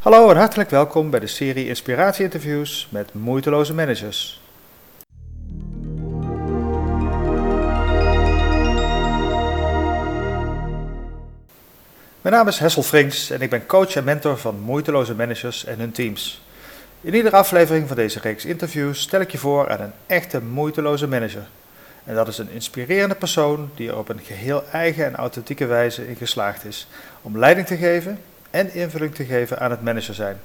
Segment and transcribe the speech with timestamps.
[0.00, 4.40] Hallo en hartelijk welkom bij de serie Inspiratie-interviews met moeiteloze managers.
[12.20, 15.78] Mijn naam is Hessel Frings en ik ben coach en mentor van moeiteloze managers en
[15.78, 16.42] hun teams.
[17.00, 21.08] In iedere aflevering van deze reeks interviews stel ik je voor aan een echte moeiteloze
[21.08, 21.46] manager.
[22.04, 26.08] En dat is een inspirerende persoon die er op een geheel eigen en authentieke wijze
[26.08, 26.86] in geslaagd is
[27.22, 28.18] om leiding te geven
[28.50, 30.36] en invulling te geven aan het manager zijn.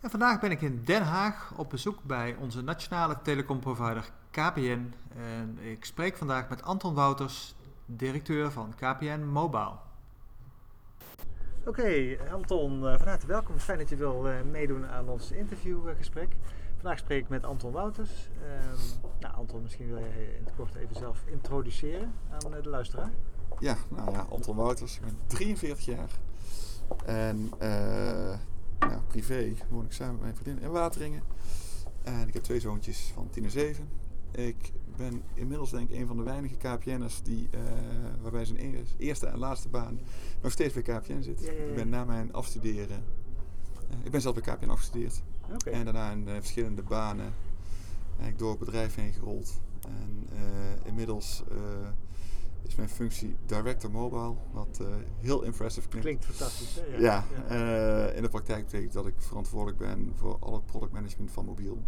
[0.00, 4.92] En vandaag ben ik in Den Haag op bezoek bij onze nationale telecomprovider KPN.
[5.16, 7.54] En ik spreek vandaag met Anton Wouters,
[7.86, 9.72] directeur van KPN Mobile.
[11.66, 13.58] Oké, Anton, uh, van harte welkom.
[13.58, 16.36] Fijn dat je wil uh, meedoen aan ons interviewgesprek.
[16.74, 18.10] Vandaag spreek ik met Anton Wouters.
[18.10, 18.80] Uh,
[19.20, 23.10] nou, Anton, misschien wil je in het kort even zelf introduceren aan uh, de luisteraar.
[23.58, 24.96] Ja, nou ja, Anton Wouters.
[24.96, 26.10] Ik ben 43 jaar.
[27.06, 27.50] En
[28.78, 31.22] nou, privé woon ik samen met mijn vriendin in Wateringen.
[32.02, 33.88] En ik heb twee zoontjes van 10 en 7.
[34.30, 37.60] Ik ben inmiddels denk ik een van de weinige KPN'ers die, uh,
[38.22, 40.00] waarbij zijn eerste en laatste baan
[40.42, 41.40] nog steeds bij KPN zit.
[41.40, 41.64] Ja, ja, ja.
[41.64, 43.04] Ik ben na mijn afstuderen,
[43.90, 45.22] uh, ik ben zelf bij KPN afgestudeerd.
[45.52, 45.72] Okay.
[45.72, 47.32] En daarna in uh, verschillende banen
[48.26, 49.60] ik door het bedrijf heen gerold.
[49.86, 50.28] En
[50.84, 51.42] inmiddels
[52.66, 54.88] is mijn functie Director Mobile, wat uh,
[55.20, 56.06] heel impressive klinkt.
[56.06, 56.96] Klinkt fantastisch, hè?
[56.96, 57.24] Ja.
[57.50, 61.82] Uh, in de praktijk betekent dat ik verantwoordelijk ben voor al het productmanagement van mobiel.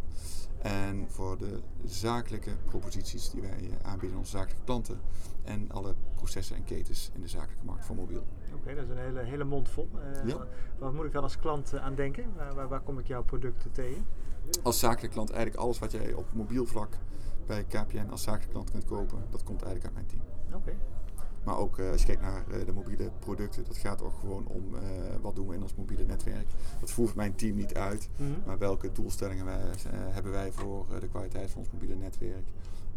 [0.58, 5.00] En voor de zakelijke proposities die wij uh, aanbieden aan onze zakelijke klanten.
[5.44, 8.24] En alle processen en ketens in de zakelijke markt voor mobiel.
[8.47, 9.88] Oké, okay, dat is een hele, hele mond vol.
[10.24, 10.47] Ja.
[10.78, 12.34] Wat moet ik dan als klant aan denken?
[12.36, 14.06] Waar, waar, waar, kom ik jouw producten tegen?
[14.62, 16.94] Als zakelijke klant eigenlijk alles wat jij op mobiel vlak
[17.47, 20.35] bij KPN als zakelijke klant kunt kopen, dat komt eigenlijk uit mijn team.
[20.52, 20.75] Okay.
[21.47, 24.47] Maar ook uh, als je kijkt naar uh, de mobiele producten, dat gaat ook gewoon
[24.47, 24.80] om uh,
[25.20, 26.47] wat doen we in ons mobiele netwerk.
[26.80, 28.42] Dat voert mijn team niet uit, mm -hmm.
[28.47, 32.47] maar welke doelstellingen wij, hebben wij voor de kwaliteit van ons mobiele netwerk.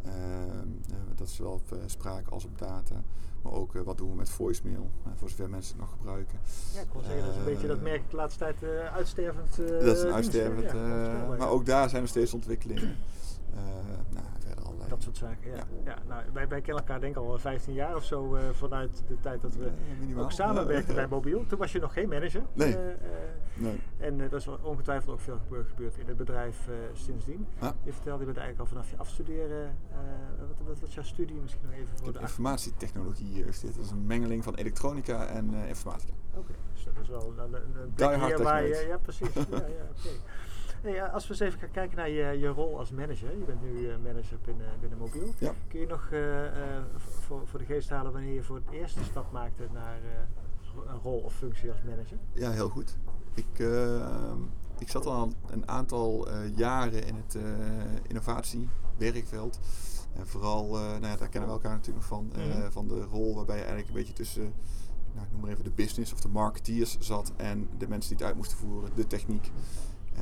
[0.03, 0.67] Ehm,
[1.15, 3.03] dat is zowel op spraak als op data.
[3.41, 6.39] Maar ook wat doen we met voicemail, voor zover mensen het nog gebruiken.
[6.73, 8.63] Ja, ik wil zeggen, dat is een beetje dat merk de laatste tijd
[8.93, 9.55] uitstervend.
[9.57, 12.95] dat is een uitstervend, ja, maar ook daar zijn er steeds ontwikkelingen.
[15.05, 15.51] Dat soort zaken.
[15.51, 15.63] Ja.
[15.85, 15.97] ja.
[16.07, 19.19] nou, wij, wij kennen elkaar denk ik al 15 jaar of zo uh, vanuit de
[19.19, 19.71] tijd dat we
[20.07, 21.45] ja, ook samenwerkten bij Mobiel.
[21.45, 22.41] Toen was je nog geen manager.
[22.53, 22.71] Nee.
[22.71, 22.77] Uh,
[23.53, 23.79] nee.
[23.97, 27.47] En dat is ongetwijfeld ook veel gebeurd in het bedrijf sindsdien.
[27.83, 29.77] Je vertelde, je bent eigenlijk al vanaf je afstuderen.
[30.47, 33.75] wat, wat was jouw studie misschien nog even voor de Informatietechnologie is dit.
[33.75, 36.13] Dat is een mengeling van elektronica en informatica.
[36.29, 36.55] Oké, okay.
[36.73, 38.85] dus dat is wel een, een plek waar je...
[38.87, 39.33] Ja, precies.
[39.33, 39.87] ja, ja.
[40.81, 43.37] Hey, als we eens even gaan kijken naar je, je rol als manager.
[43.37, 45.33] Je bent nu uh, manager binnen, binnen Mobiel.
[45.39, 45.53] Ja.
[45.67, 49.03] Kun je nog uh, voor, voor de geest halen wanneer je voor het eerst de
[49.03, 49.99] stap maakte naar
[50.87, 52.17] een rol of functie als manager?
[52.33, 52.97] Ja, heel goed.
[53.33, 53.59] Ik,
[54.77, 57.37] ik zat al een aantal jaren in het
[58.07, 59.59] innovatiewerkveld.
[60.15, 62.71] En vooral, nou ja, daar kennen we elkaar natuurlijk nog van, mm.
[62.71, 64.53] van de rol waarbij je eigenlijk een beetje tussen
[65.13, 68.17] nou, ik noem maar even de business of de marketeers zat en de mensen die
[68.17, 69.51] het uit moesten voeren, de techniek.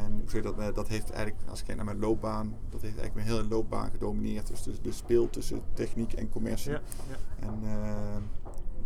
[0.05, 2.97] En hoe zeg dat, dat heeft eigenlijk, als ik kijk naar mijn loopbaan, dat heeft
[2.97, 4.47] eigenlijk mijn hele loopbaan gedomineerd.
[4.47, 6.71] Dus de, de speel tussen techniek en commercie.
[6.71, 7.47] Ja, ja.
[7.47, 7.69] En uh,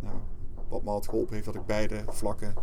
[0.00, 0.16] nou,
[0.68, 2.54] wat me altijd geholpen heeft, dat ik beide vlakken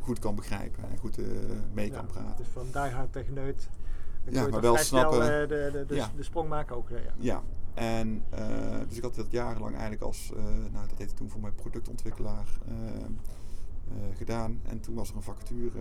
[0.00, 1.26] goed kan begrijpen en goed uh,
[1.72, 2.36] mee ja, kan praten.
[2.36, 3.68] Dus van diehard techneut.
[4.24, 5.24] Ja, maar wel snappen.
[5.24, 6.88] Snel, uh, de, de, de, de, sprong maken ook.
[6.88, 6.96] Ja.
[7.18, 7.42] ja.
[7.74, 8.24] En
[8.88, 10.32] dus ik had dat jarenlang eigenlijk als,
[10.72, 12.46] nou dat heette toen voor mijn productontwikkelaar
[14.16, 14.60] gedaan.
[14.62, 15.80] En toen was er een vacature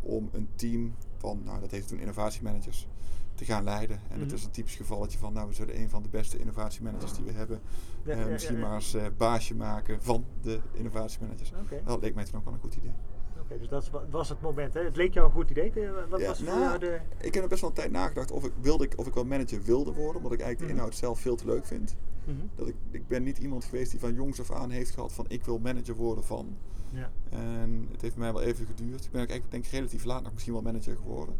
[0.00, 2.86] om een team van, nou dat heeft toen innovatiemanagers,
[3.34, 4.00] te gaan leiden.
[4.08, 4.34] En het mhm.
[4.34, 7.32] is een typisch gevalletje van, nou we zullen een van de beste innovatiemanagers die we
[7.32, 7.60] hebben,
[8.04, 11.52] ja, uh, misschien maar eens uh, baasje maken van de innovatiemanagers.
[11.64, 11.82] Okay.
[11.84, 12.92] Dat leek mij toen ook wel een goed idee.
[13.32, 14.74] Oké, okay, dus dat was het moment.
[14.74, 14.84] Hè?
[14.84, 15.72] Het leek jou een goed idee.
[16.08, 17.00] Wat ja, was nou, de...
[17.20, 19.62] Ik heb er best wel een tijd nagedacht of ik, wilde, of ik wel manager
[19.62, 20.74] wilde worden, omdat ik eigenlijk de mhm.
[20.74, 21.96] inhoud zelf veel te leuk vind.
[22.24, 22.50] Mm -hmm.
[22.54, 25.24] dat ik, ik ben niet iemand geweest die van jongs af aan heeft gehad van
[25.28, 26.56] ik wil manager worden van.
[26.90, 27.10] Ja.
[27.28, 29.04] En het heeft mij wel even geduurd.
[29.04, 31.36] Ik ben ook eigenlijk denk ik relatief laat nog misschien wel manager geworden.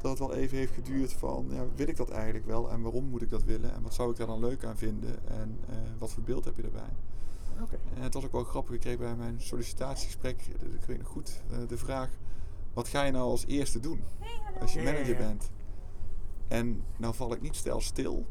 [0.00, 3.04] Dat het wel even heeft geduurd van, ja, wil ik dat eigenlijk wel en waarom
[3.04, 5.76] moet ik dat willen en wat zou ik daar dan leuk aan vinden en uh,
[5.98, 6.90] wat voor beeld heb je daarbij.
[7.62, 7.78] Okay.
[7.94, 10.42] En het was ook wel grappig, ik kreeg bij mijn sollicitatiegesprek,
[10.80, 12.10] ik weet nog goed, uh, de vraag,
[12.72, 14.00] wat ga je nou als eerste doen
[14.60, 15.50] als je manager bent?
[16.48, 18.26] En nou val ik niet stel stil,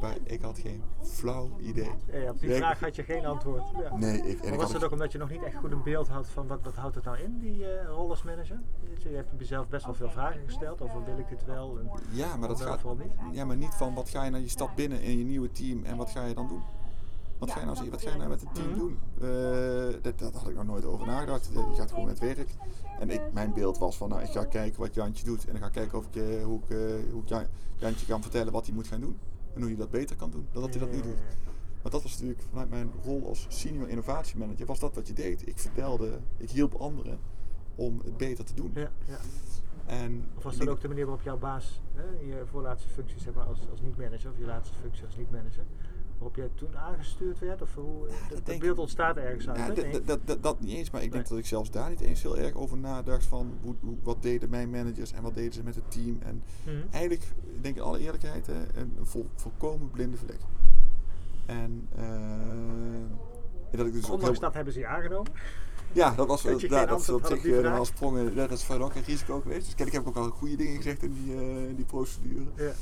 [0.00, 1.90] maar ik had geen flauw idee.
[2.12, 3.62] Ja, op die vraag had je geen antwoord.
[3.82, 3.96] Ja.
[3.96, 6.08] Nee, ik, en Maar was het ook omdat je nog niet echt goed een beeld
[6.08, 8.60] had van wat, wat houdt het nou in, die eh rol als manager?
[8.98, 12.36] Je hebt jezelf best wel veel vragen gesteld over wil ik dit wel en Ja,
[12.36, 13.12] maar dat gaat niet.
[13.32, 15.84] Ja, maar niet van wat ga je naar je stad binnen in je nieuwe team
[15.84, 16.62] en wat ga je dan doen.
[17.38, 17.90] Wat ga je nou, zien?
[17.90, 18.78] wat ga je nou met het team Mhm.
[18.78, 18.98] doen?
[19.20, 21.50] Eh, dat, dat had ik nog nooit over nagedacht.
[21.52, 22.54] Je gaat gewoon met werk.
[22.98, 25.44] En ik, mijn beeld was van, nou, ik ga kijken wat Jantje doet.
[25.44, 27.46] En dan ga ik kijken of ik, eh, hoe ik, eh, hoe ik Jan-
[27.76, 29.18] Jantje kan vertellen wat hij moet gaan doen.
[29.54, 31.18] En hoe hij dat beter kan doen dan dat hij dat nu doet.
[31.82, 35.46] Maar dat was natuurlijk vanuit mijn rol als senior innovatiemanager, was dat wat je deed.
[35.48, 37.18] Ik vertelde, ik hielp anderen
[37.74, 38.70] om het beter te doen.
[38.74, 39.18] Ja, ja.
[39.86, 43.34] En Of was dat ook de manier waarop jouw baas hè, je voorlaatste functie zeg
[43.34, 45.64] maar, als, als niet-manager, of je laatste functie als niet-manager,
[46.20, 47.62] waarop jij toen aangestuurd werd?
[47.62, 49.58] Of hoe, dat, dat beeld ontstaat ergens uit.
[49.58, 49.66] Hè?
[49.66, 49.92] dat- Nee.
[49.92, 52.22] dat, dat, dat, dat niet eens, maar ik denk dat ik zelfs daar niet eens
[52.22, 55.62] heel erg over nadacht van hoe, hoe, wat deden mijn managers en wat deden ze
[55.62, 56.18] met het team.
[56.22, 56.76] En Mhm.
[56.90, 57.22] eigenlijk,
[57.54, 60.40] ik denk in alle eerlijkheid, hè, een, een vol, volkomen blinde vlek.
[61.46, 65.32] En eh, dat ik dus Ondanks dat hebben ze je aangenomen.
[65.92, 68.34] Ja, dat was Dat dat antwoord op zich sprongen.
[68.34, 69.64] Dat is voor ook een risico geweest.
[69.64, 72.44] Dus kijk, ik heb ook al goede dingen gezegd in die, eh, in die procedure.
[72.56, 72.72] Ja.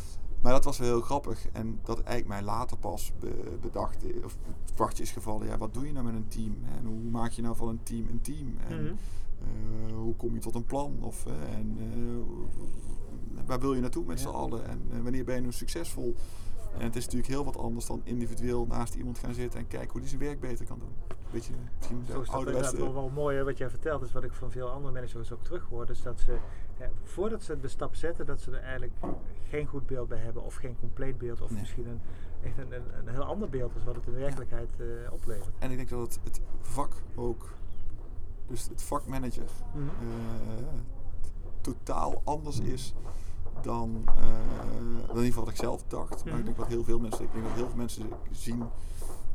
[0.42, 1.48] Maar dat was wel heel grappig.
[1.52, 5.46] En dat eigenlijk mij later pas be- bedacht, of het kwartje is gevallen.
[5.46, 6.56] Ja, wat doe je nou met een team?
[6.78, 8.56] En hoe maak je nou van een team een team?
[8.68, 8.92] En Mhm.
[9.40, 10.96] eh, hoe kom je tot een plan?
[11.00, 14.28] Of, en, eh, waar wil je naartoe met Ja.
[14.28, 14.66] z'n allen?
[14.68, 16.14] En eh, wanneer ben je nu succesvol?
[16.78, 19.90] En het is natuurlijk heel wat anders dan individueel naast iemand gaan zitten en kijken
[19.90, 21.16] hoe die zijn werk beter kan doen.
[21.30, 22.28] Beetje misschien de Zo is
[22.70, 24.02] dat wel, mooi wat jij vertelt.
[24.02, 25.86] is wat ik van veel andere managers ook terughoor.
[25.86, 26.36] Dus dat ze,
[27.02, 28.92] voordat ze de stap zetten, dat ze er eigenlijk
[29.48, 30.42] geen goed beeld bij hebben.
[30.44, 31.40] Of geen compleet beeld.
[31.40, 31.60] Of Nee.
[31.60, 32.00] misschien een,
[32.42, 35.54] echt een, een, een heel ander beeld is wat het in werkelijkheid eh, oplevert.
[35.58, 37.48] En ik denk dat het, het vak ook,
[38.46, 39.82] dus het vak manager, Mhm.
[39.88, 40.64] eh,
[41.60, 42.94] totaal anders is
[43.62, 44.22] dan, eh,
[45.06, 46.24] dan in ieder geval wat ik zelf dacht.
[46.24, 46.38] Maar Mhm.
[46.38, 48.62] ik denk wat heel veel mensen, ik denk dat heel veel mensen zien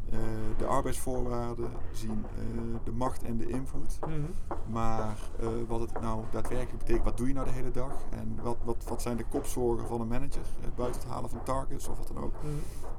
[0.09, 0.19] eh,
[0.57, 3.99] de arbeidsvoorwaarden, zien eh, de macht en de invloed.
[3.99, 4.71] Mhm.
[4.71, 7.93] Maar eh, wat het nou daadwerkelijk betekent, wat doe je nou de hele dag?
[8.09, 10.45] En wat, wat, wat zijn de kopzorgen van een manager,
[10.75, 12.33] buiten het halen van targets of wat dan ook?
[12.43, 12.51] Mhm.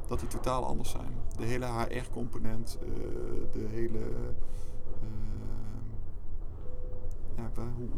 [0.07, 1.13] dat die totaal anders zijn.
[1.37, 2.79] De hele HR-component,
[3.53, 3.99] de hele.
[7.37, 7.89] ja, hoe,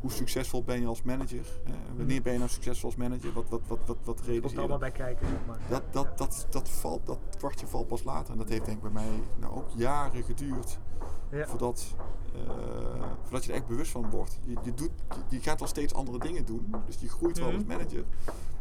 [0.00, 1.60] hoe- succesvol ben je als manager?
[1.64, 3.32] Eh, wanneer ben je nou succesvol als manager?
[3.32, 4.58] Wat, wat, wat, wat, wat Komt er realiseer je?
[4.58, 5.58] allemaal bij kijken, zeg maar.
[5.68, 8.32] Dat, dat, dat, dat, valt, dat kwartje valt pas later.
[8.32, 9.08] En dat heeft denk ik bij mij
[9.40, 10.78] nou, ook jaren geduurd.
[11.30, 11.46] Ja.
[11.46, 11.94] Voordat,
[12.34, 12.40] eh,
[13.22, 14.38] voordat je er echt bewust van wordt.
[14.44, 14.90] Je, je, doet,
[15.28, 16.74] je, je gaat wel steeds andere dingen doen.
[16.86, 17.56] Dus je groeit wel Mhm.
[17.56, 18.04] als manager.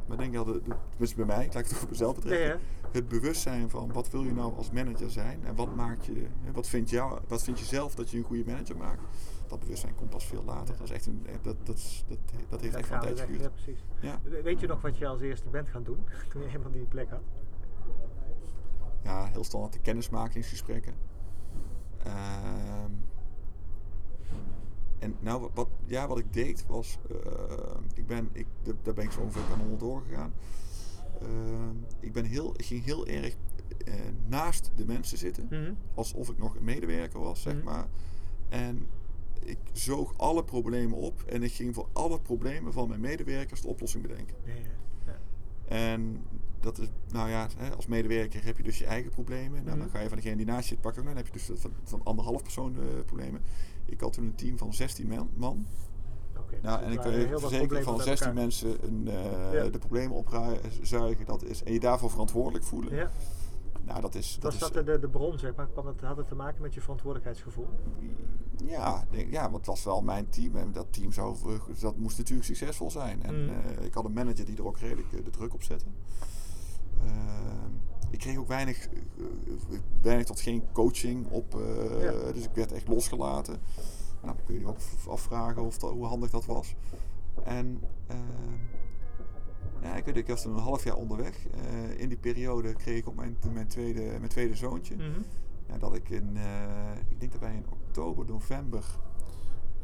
[0.06, 2.48] Maar ik denk dat, de, de, tenminste bij mij, laat ik het over mezelf betrekken.
[2.48, 2.60] Ja, ja.
[2.92, 5.40] Het bewustzijn van wat wil je nou als manager zijn.
[5.46, 8.44] En wat, maakt je, wat, vind jou, wat vind je zelf dat je een goede
[8.46, 9.02] manager maakt.
[9.48, 10.78] Dat bewustzijn komt pas veel later.
[10.78, 12.18] Dat, is echt een, eh, dat, dat, dat,
[12.50, 13.28] dat heeft echt wel een gaan we tijd weg.
[13.28, 13.54] Ja, geduurd.
[13.54, 13.84] precies.
[14.02, 14.20] Ja.
[14.24, 16.00] We- Weet je nog wat je als eerste bent gaan doen
[16.30, 17.22] toen je helemaal die plek had?
[19.04, 20.94] ja, heel standaard de kennismakingsgesprekken.
[22.04, 22.92] Ehm,
[25.00, 28.94] en nou, wat- wat, ja, wat ik deed was, ehm, ik ben, ik, da- daar
[28.94, 30.34] ben ik zo ongeveer aan onderdoor gegaan.
[31.22, 33.36] Ehm, ik, ben heel, ik ging heel erg
[33.86, 33.94] eh,
[34.28, 35.74] naast de mensen zitten, Mhm.
[35.94, 37.64] alsof ik nog een medewerker was, zeg Mhm.
[37.64, 37.88] maar.
[38.50, 38.88] En
[39.48, 43.68] ik zoog alle problemen op en ik ging voor alle problemen van mijn medewerkers de
[43.68, 44.36] oplossing bedenken.
[44.44, 44.54] Ja.
[45.68, 46.22] En
[46.60, 49.52] dat is, nou ja, als medewerker heb je dus je eigen problemen.
[49.64, 49.78] Nou, Mhm.
[49.80, 51.06] Dan ga je van degene die naast je zit pakken.
[51.06, 53.42] Dan heb je dus van, van anderhalf persoon eh, problemen.
[53.86, 55.66] Ik had toen een team van 16 man.
[56.50, 58.42] dus Nou, en ik kan je verzekeren van met 16 elkaar.
[58.44, 59.70] mensen een, eh, Ja.
[59.70, 61.26] de problemen opzuigen.
[61.26, 62.96] Dat is, en je daarvoor verantwoordelijk voelen.
[62.96, 63.12] Ja.
[63.88, 64.38] Nou, dat is...
[64.40, 65.68] Dat Was dat de, de, de bron, zeg maar?
[65.68, 67.68] Kwam het, had het te maken met je verantwoordelijkheidsgevoel?
[68.66, 70.56] Ja, denk- ja, want het was wel mijn team.
[70.56, 73.24] En dat team zou, eh, dat moest natuurlijk succesvol zijn.
[73.24, 73.50] En Mm.
[73.50, 75.86] eh, ik had een manager die er ook redelijk eh, de druk op zette.
[78.10, 78.94] Ik kreeg ook weinig, eh,
[79.74, 81.56] eh, weinig tot geen coaching op.
[81.56, 82.32] eh, Ja.
[82.32, 83.58] Dus ik werd echt losgelaten.
[84.22, 86.76] Nou, dan kun je je ook afvragen of dat, hoe handig dat was.
[87.44, 87.82] En
[89.82, 91.46] ja, ik, weet, ik was toen een half jaar onderweg.
[91.48, 94.96] Eh, in die periode kreeg ik ook mijn, mijn, tweede, mijn tweede zoontje.
[94.96, 95.22] Mhm.
[95.68, 98.84] Ja, dat ik in, eh, ik denk dat wij in oktober, november,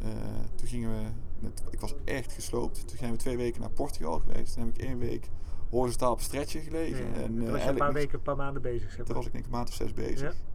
[0.01, 0.09] eh,
[0.55, 2.87] toen gingen we, ik was echt gesloopt.
[2.87, 4.53] Toen zijn we twee weken naar Portugal geweest.
[4.53, 5.29] Toen heb ik één week
[5.69, 7.05] horizontaal op stretchen gelegen.
[7.05, 9.25] Ja, En, toen was je een paar weken, een paar maanden bezig, zeg Toen was
[9.25, 10.33] ik denk een maand of zes bezig.
[10.33, 10.51] Ja.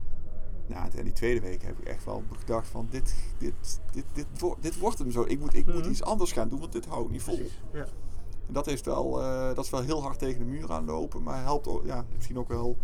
[0.75, 4.27] Nou, en die tweede week heb ik echt wel gedacht van dit, dit, dit, dit,
[4.39, 5.25] wordt, dit wordt hem zo.
[5.29, 5.91] Ik moet, ik moet Mhm.
[5.91, 7.35] iets anders gaan doen, want dit houdt niet vol.
[7.35, 7.87] Precies, ja.
[8.49, 11.43] En dat, heeft wel, eh, dat is wel heel hard tegen de muur aanlopen, maar
[11.43, 12.77] helpt ook, ja, misschien ook wel.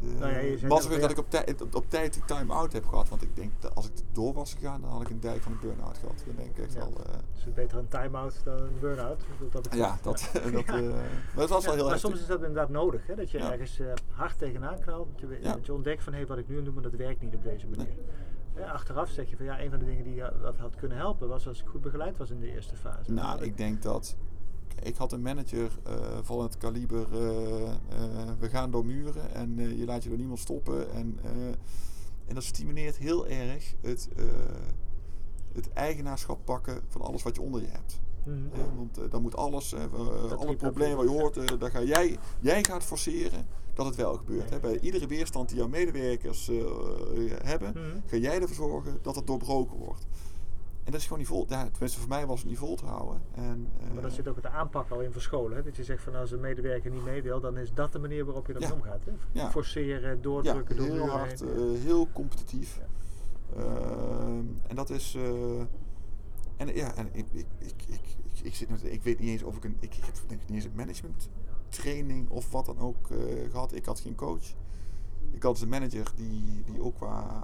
[0.00, 0.40] De, Nou ja,
[0.88, 3.08] net, dat ik op, tijd op, op tijd die time-out heb gehad.
[3.08, 5.52] Want ik denk dat als ik door was gegaan, dan had ik een dijk van
[5.52, 6.22] een burn-out gehad.
[6.26, 6.78] Dan denk ik echt Ja.
[6.78, 6.88] wel.
[6.88, 9.20] eh, Dus het is beter een time-out dan een burn-out.
[9.50, 10.78] dat ja, dat, dat, Ja.
[10.78, 10.82] eh,
[11.36, 13.14] maar was wel heel maar soms is dat inderdaad nodig, hè?
[13.14, 15.08] dat je ergens hard tegenaan knalt.
[15.20, 17.34] Dat je, dat je ontdekt van hé, wat ik nu doe, maar dat werkt niet
[17.34, 17.94] op deze manier.
[18.56, 20.96] Ja, achteraf zeg je van ja, een van de dingen die je wat had kunnen
[20.96, 23.12] helpen was als ik goed begeleid was in de eerste fase.
[23.12, 24.16] Nou, Dat ik denk dat.
[24.82, 27.76] Ik had een manager eh, van het kaliber, eh, eh,
[28.38, 30.92] we gaan door muren en je laat je door niemand stoppen.
[30.92, 31.18] En,
[32.26, 34.08] en dat stimuleert heel erg het,
[35.52, 38.00] het eigenaarschap pakken van alles wat je onder je hebt.
[38.24, 38.76] Mhm.
[38.76, 39.74] Want dan moet alles,
[40.38, 44.50] alle problemen waar je hoort, dan ga jij, jij gaat forceren dat het wel gebeurt.
[44.50, 44.60] Hè.
[44.60, 46.50] Bij iedere weerstand die jouw medewerkers
[47.42, 47.98] hebben, Mhm.
[48.06, 50.06] ga jij ervoor zorgen dat het doorbroken wordt.
[50.84, 52.84] En dat is gewoon niet vol, ja, tenminste voor mij was het niet vol te
[52.84, 53.22] houden.
[53.34, 55.56] En, eh, Maar dat zit ook met de aanpak al in verscholen.
[55.56, 55.62] Hè?
[55.62, 58.24] Dat je zegt van als een medewerker niet mee wil, dan is dat de manier
[58.24, 58.74] waarop je ermee Ja.
[58.74, 59.04] omgaat.
[59.04, 59.12] Hè?
[59.32, 59.50] Ja.
[59.50, 61.48] Forceren, ja, doordrukken door heel hard, eh,
[61.82, 62.80] heel competitief.
[63.56, 65.14] Ehm, en dat is.
[65.14, 65.60] eh,
[66.56, 68.00] en ja, en ik, ik, ik, ik,
[68.42, 69.76] ik, zit net, ik weet niet eens of ik een.
[69.80, 71.28] Ik, heb denk ik niet eens een management
[71.68, 73.72] training of wat dan ook eh, gehad.
[73.74, 74.54] Ik had geen coach.
[75.30, 77.40] Ik had dus een manager die, die ook qua.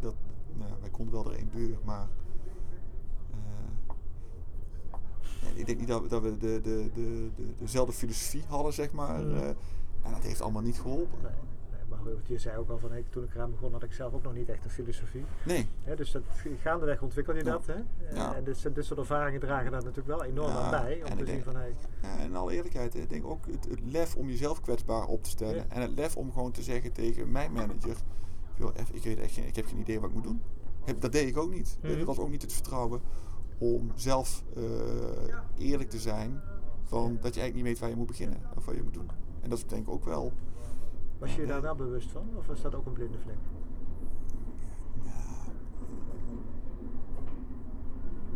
[0.00, 0.14] dat,
[0.54, 2.08] nou, ja, wij konden wel er één deur, maar.
[3.30, 3.38] eh,
[4.90, 4.98] ja,
[5.54, 8.92] ik denk niet dat we, dat we de, de, de, de, dezelfde filosofie hadden, zeg
[8.92, 9.20] maar.
[9.20, 9.36] Mm.
[9.36, 9.48] eh,
[10.02, 11.18] en dat heeft allemaal niet geholpen.
[11.22, 11.30] Nee,
[11.70, 13.92] nee, maar goed, je zei ook al van hey, toen ik eraan begon had ik
[13.92, 15.24] zelf ook nog niet echt een filosofie.
[15.44, 15.68] Nee.
[15.82, 16.22] Hè, dus dat,
[16.62, 17.50] gaandeweg ontwikkel je Ja.
[17.50, 17.66] dat.
[17.66, 17.72] Hè?
[17.74, 18.34] En- Ja.
[18.34, 21.02] En dit, dit soort ervaringen dragen daar natuurlijk wel enorm Ja, aan bij.
[21.10, 24.16] Om te zien van hey, Ja, in alle eerlijkheid, ik denk ook het, het lef
[24.16, 25.70] om jezelf kwetsbaar op te stellen.
[25.70, 27.96] En het lef om gewoon te zeggen tegen mijn manager:
[28.92, 30.42] ik, weet echt geen, ik heb geen idee wat ik moet doen.
[30.98, 31.78] Dat deed ik ook niet.
[31.82, 31.96] Mhm.
[31.96, 33.00] Dat was ook niet het vertrouwen
[33.58, 34.62] om zelf eh,
[35.58, 36.40] eerlijk te zijn.
[36.82, 39.10] Van dat je eigenlijk niet weet waar je moet beginnen of wat je moet doen.
[39.40, 40.32] En dat is denk ik ook wel.
[41.18, 42.28] was je je daar wel bewust van?
[42.38, 43.36] Of was dat ook een blinde vlek?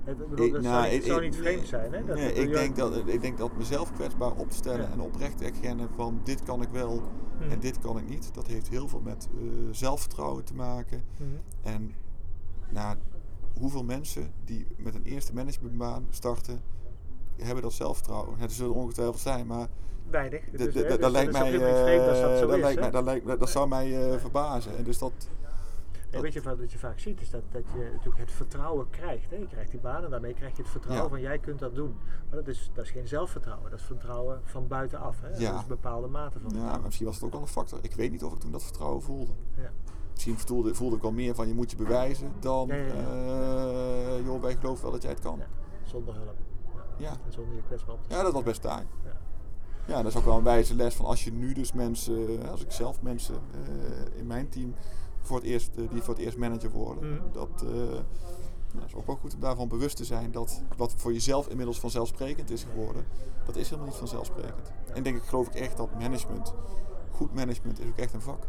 [0.05, 1.93] Het, ik bedoel, Ik- dat nou, zou, niet, ik- zou niet vreemd zijn.
[1.93, 2.05] Hè?
[2.05, 4.91] Dat nee, ik, denk dat, ik denk dat mezelf kwetsbaar op te stellen Ja.
[4.93, 7.03] en oprecht erkennen van dit kan ik wel
[7.41, 7.51] Mhm.
[7.51, 8.35] en dit kan ik niet.
[8.35, 11.03] Dat heeft heel veel met eh, zelfvertrouwen te maken.
[11.17, 11.29] Mhm.
[11.75, 11.95] En
[12.71, 12.97] nou,
[13.63, 16.61] hoeveel mensen die met een eerste managementbaan starten,
[17.37, 18.41] hebben dat zelfvertrouwen?
[18.41, 19.69] Er zullen ongetwijfeld zijn, maar
[20.11, 20.45] Weinig.
[20.51, 22.47] Dus, dus dat lijkt mij, dat eh,
[22.93, 24.77] dat lijkt mij, dat zou mij eh, verbazen.
[24.77, 25.13] En dus dat,
[26.11, 29.31] weet je wat, je vaak ziet is dat, dat je natuurlijk het vertrouwen krijgt.
[29.31, 29.37] Hè?
[29.37, 31.11] Je krijgt die baan en daarmee krijg je het vertrouwen Ja.
[31.11, 31.97] van jij kunt dat doen.
[32.29, 35.21] Maar dat is, dat is geen zelfvertrouwen, dat is vertrouwen van buitenaf.
[35.21, 35.29] Hè?
[35.29, 35.35] Ja.
[35.35, 36.85] Dat is een bepaalde mate van ja, vertrouwen.
[36.85, 37.79] misschien was het ook wel een factor.
[37.83, 39.33] Ik weet niet of ik toen dat vertrouwen voelde.
[39.57, 39.71] Ja.
[40.13, 42.93] Misschien voelde, voelde ik wel meer van je moet je bewijzen dan Ja, ja, ja.
[44.17, 45.41] eh, joh, wij geloven wel dat jij het kan.
[45.85, 46.37] Zonder hulp.
[46.97, 47.11] Ja.
[47.11, 48.87] En zonder je kwetsbaar op te Ja, dat was best taai.
[49.05, 49.11] Ja.
[49.87, 52.63] Ja, dat is ook wel een wijze les van als je nu dus mensen, als
[52.65, 54.75] ik zelf mensen eh, in mijn team
[55.21, 57.23] voor het eerst, eh, die voor het eerst manager worden, Mhm.
[57.33, 57.69] dat, eh,
[58.73, 61.81] nou, is ook wel goed om daarvan bewust te zijn dat wat voor jezelf inmiddels
[61.81, 63.05] vanzelfsprekend is geworden,
[63.45, 64.73] dat is helemaal niet vanzelfsprekend.
[64.95, 66.55] En denk ik, geloof ik echt dat management,
[67.11, 68.47] goed management is ook echt een vak.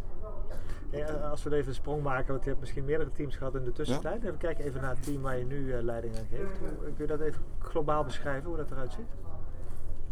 [1.30, 3.72] Als we even een sprong maken, want je hebt misschien meerdere teams gehad in de
[3.72, 4.24] tussentijd.
[4.24, 6.60] Even kijken even naar het team waar je nu eh, leiding aan geeft.
[6.60, 9.08] Hoe, kun je dat even globaal beschrijven, hoe dat eruit ziet?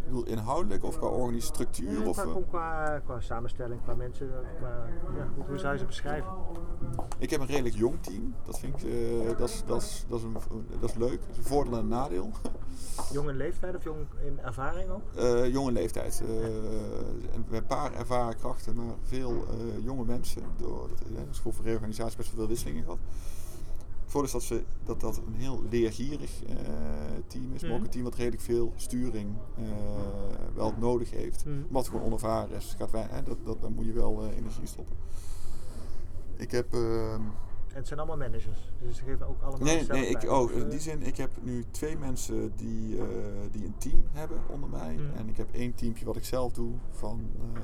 [0.03, 1.99] Bedoel, inhoudelijk of qua organische structuur?
[1.99, 5.85] Ja, Of, qua, eh, qua, qua samenstelling, qua mensen, qua, ja, hoe zou je ze
[5.85, 6.31] beschrijven?
[7.17, 8.35] Ik heb een redelijk jong team.
[8.45, 10.37] Dat vind ik eh, dat is, dat is, dat is, een,
[10.79, 11.19] dat is leuk.
[11.19, 12.31] Dat is een voordeel en een nadeel.
[13.11, 15.01] Jong in leeftijd of jong in ervaring ook?
[15.15, 16.21] Eh, jonge leeftijd.
[16.21, 16.27] Eh,
[17.31, 20.41] hebben een paar ervaren krachten, maar veel eh, jonge mensen.
[20.57, 22.99] Door eh, de school voor reorganisatie best wel veel wisselingen gehad.
[24.11, 26.55] Voordeel is dat, ze, dat dat een heel leergierig eh,
[27.27, 27.85] team is, maar ook Mhm.
[27.85, 29.63] een team wat redelijk veel sturing eh,
[30.55, 31.45] wel nodig heeft.
[31.45, 31.55] Mhm.
[31.67, 32.75] Omdat het gewoon onervaren is.
[32.77, 34.95] Gaat wij, hè, dat, dat, daar moet je wel eh, energie stoppen.
[36.35, 36.73] Ik heb.
[36.73, 37.21] ehm,
[37.67, 40.69] En het zijn allemaal managers, dus ze geven ook allemaal Nee, nee ik, oh, in
[40.69, 43.05] die zin, ik heb nu twee mensen die, eh,
[43.51, 44.93] die een team hebben onder mij.
[44.93, 45.17] Mhm.
[45.17, 47.61] En ik heb één teampje wat ik zelf doe van eh,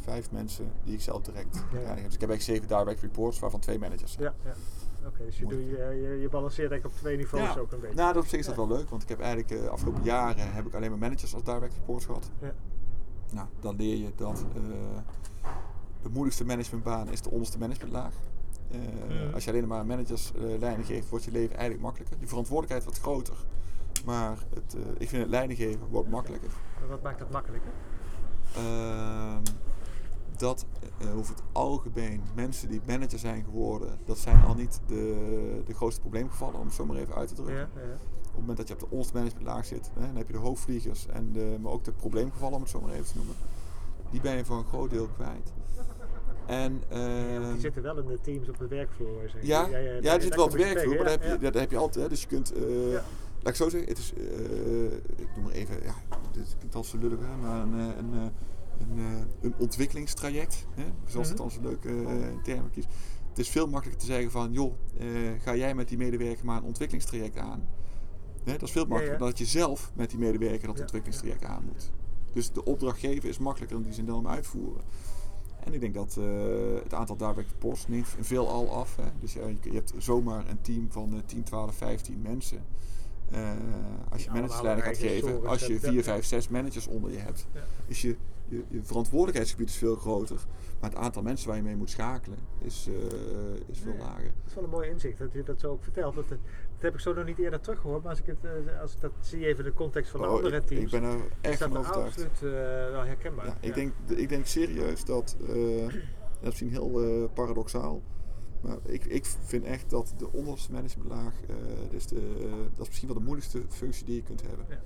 [0.00, 1.78] vijf mensen die ik zelf direct Ja.
[1.78, 2.04] heb.
[2.04, 4.14] Dus ik heb eigenlijk zeven direct reports, waarvan twee managers.
[4.18, 4.52] Ja, ja.
[5.06, 7.60] Oké, dus je, doe, je, je, je balanceert eigenlijk op twee niveaus Ja.
[7.60, 7.96] ook een beetje.
[7.96, 8.66] Nou, dat op zich is dat Ja.
[8.66, 11.42] wel leuk, want ik heb eigenlijk de afgelopen jaren heb ik alleen maar managers als
[11.44, 12.30] direct reports gehad.
[12.40, 12.52] Ja.
[13.32, 14.62] Nou, dan leer je dat eh,
[16.02, 18.12] de moeilijkste managementbaan is de onderste managementlaag.
[18.70, 19.34] Eh.
[19.34, 22.16] Als je alleen maar managers eh leiding geeft, wordt je leven eigenlijk makkelijker.
[22.20, 23.36] Je verantwoordelijkheid wordt groter.
[24.04, 26.50] Maar het, eh, ik vind het leiding geven wordt makkelijker.
[26.88, 27.70] Wat maakt dat makkelijker?
[30.40, 30.66] Dat
[30.98, 35.74] eh, over het algemeen mensen die manager zijn geworden, dat zijn al niet de, de
[35.74, 37.56] grootste probleemgevallen, om het zo maar even uit te drukken.
[37.56, 37.92] Ja, ja.
[37.92, 40.38] Op het moment dat je op de onderste managementlaag zit, hè, dan heb je de
[40.38, 43.34] hoofdvliegers, en de, maar ook de probleemgevallen, om het zo maar even te noemen.
[44.10, 45.52] Die ben je voor een groot deel kwijt.
[46.46, 46.96] En, Ja,
[47.40, 49.20] ehm, die zitten wel in de teams op de werkvloer.
[49.22, 49.46] zeggen.
[49.46, 51.60] ja, ja, ja, er zit wel op de werkvloer, maar dat heb, je, ja, dat
[51.60, 52.02] heb je altijd.
[52.04, 52.08] Hè.
[52.08, 53.02] Dus je kunt, eh, Ja.
[53.38, 54.12] laat ik zo zeggen, het is,
[55.16, 55.94] ik noem maar even, ja,
[56.32, 58.30] dit klinkt al zo lullig, hè, maar een, een,
[58.80, 59.04] een, eh,
[59.40, 61.48] een ontwikkelingstraject, hè, zoals het Mhm.
[61.48, 62.88] dan zo leuk eh, termen kiest.
[63.28, 65.06] Het is veel makkelijker te zeggen van, joh, eh,
[65.40, 67.68] ga jij met die medewerker maar een ontwikkelingstraject aan.
[68.44, 71.64] Hè, dat is veel makkelijker dan dat je zelf met die medewerker dat ontwikkelingstraject aan
[71.64, 71.90] moet.
[72.32, 74.82] Dus de opdrachtgever is makkelijker in die zin dan uitvoeren.
[75.64, 76.18] En ik denk dat
[76.82, 78.96] het aantal direct reports neemt veelal af.
[78.96, 79.04] Hè.
[79.20, 82.62] Dus ja, je, je hebt zomaar een team van eh, 10, 12, 15 mensen.
[84.08, 85.90] Als je managersleiding gaat geven, als je hebben.
[85.92, 87.46] 4, 5, 6 managers onder je hebt,
[87.86, 88.16] is je,
[88.50, 90.36] je, je verantwoordelijkheidsgebied is veel groter.
[90.80, 92.94] Maar het aantal mensen waar je mee moet schakelen is, eh,
[93.66, 94.24] is veel lager.
[94.24, 96.14] Dat is wel een mooi inzicht dat je dat zo ook vertelt.
[96.14, 96.38] Dat, dat
[96.78, 98.02] heb ik zo nog niet eerder teruggehoord.
[98.02, 100.26] Maar als ik, het, eh, als ik dat zie even in de context van de
[100.26, 100.82] Oh, andere ik, teams.
[100.92, 102.08] ik ben er is echt dat van overtuigd.
[102.08, 103.46] absoluut eh, wel herkenbaar.
[103.46, 103.74] Ja, ik, Ja.
[103.74, 105.48] Denk, ik denk serieus dat, dat
[106.40, 108.02] is misschien heel paradoxaal,
[108.60, 111.54] maar ik, ik vind echt dat de onderste managementlaag, eh,
[111.90, 112.20] dus de,
[112.74, 114.66] dat is misschien wel de moeilijkste functie die je kunt hebben.
[114.68, 114.80] Ja.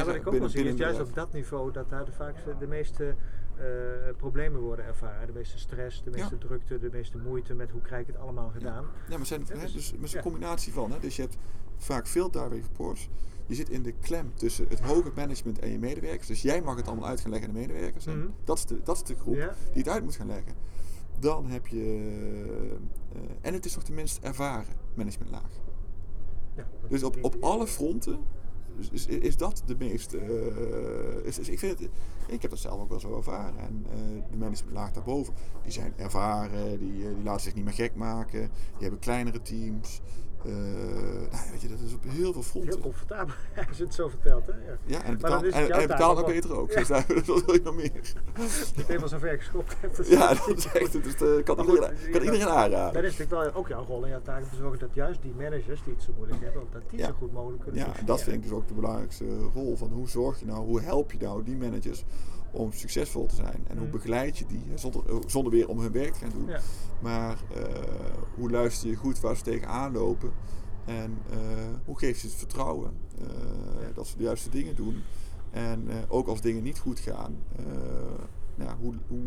[0.00, 2.12] Ja, wat ik ook binnen- wel zie is juist op dat niveau dat daar de,
[2.12, 3.14] vaak de meeste
[3.56, 3.64] eh,
[4.16, 5.26] problemen worden ervaren.
[5.26, 6.46] De meeste stress, de meeste Ja.
[6.46, 8.84] drukte, de meeste moeite met hoe krijg ik het allemaal gedaan.
[9.08, 10.16] Ja, maar, zijn, hè, dus- dus, het is ja.
[10.16, 10.90] een combinatie van.
[10.92, 11.36] Hè, dus je hebt
[11.76, 13.08] vaak veel direct reports.
[13.46, 16.26] Je zit in de klem tussen het hoge management en je medewerkers.
[16.26, 18.06] Dus jij mag het allemaal uit gaan leggen aan de medewerkers.
[18.06, 18.28] En Mhm.
[18.44, 19.34] dat, is de, dat is de groep
[19.72, 20.52] die het uit moet gaan leggen.
[21.18, 21.82] Dan heb je...
[23.14, 25.50] eh, en het is nog de minst ervaren managementlaag.
[26.88, 28.18] Dus op, op alle fronten
[28.90, 30.12] is, is, dat de meest.
[30.12, 31.80] eh, is, ik, vind
[32.26, 33.58] ik heb dat zelf ook wel zo ervaren.
[33.58, 37.74] En eh, de managementlaag daarboven, die zijn ervaren, die, eh, die laten zich niet meer
[37.74, 40.00] gek maken, die hebben kleinere teams.
[40.44, 42.70] Eh, nou, weet je, dat is op heel veel fronten.
[42.72, 43.34] Heel comfortabel
[43.68, 44.46] als je het zo vertelt.
[44.46, 44.52] Hè?
[44.52, 44.76] Ja.
[44.86, 46.70] Ja, en en, betaalt ook wat- beter ook.
[46.70, 46.78] Ja.
[46.78, 47.90] Dus daar, dat wil je nog meer.
[48.38, 49.76] Als je het eenmaal zo ver geschopt
[50.08, 50.94] Ja, dat is echt.
[51.22, 53.04] eh, kan iedereen, kan iedereen Dan aanraden.
[53.04, 55.32] is natuurlijk wel ook jouw rol en jouw taak om te zorgen dat juist die
[55.38, 57.06] managers die het zo moeilijk hebben, dat die Ja.
[57.06, 59.24] zo goed mogelijk kunnen Ja, en dat vind ik dus ook de belangrijkste
[59.54, 62.04] rol van hoe zorg je nou, hoe help je nou die managers
[62.54, 63.96] om succesvol te zijn en hoe Mhm.
[63.96, 66.46] begeleid je die hè, zonder, zonder weer om hun werk te gaan doen.
[66.48, 66.60] Ja.
[67.00, 67.64] Maar eh,
[68.34, 70.30] hoe luister je goed waar ze tegenaan lopen
[70.84, 71.38] en eh,
[71.84, 73.26] hoe geef je ze het vertrouwen eh,
[73.86, 73.92] Ja.
[73.94, 75.02] dat ze de juiste dingen doen.
[75.50, 77.64] En eh, ook als dingen niet goed gaan, eh,
[78.54, 79.22] ja, hoe, hoe,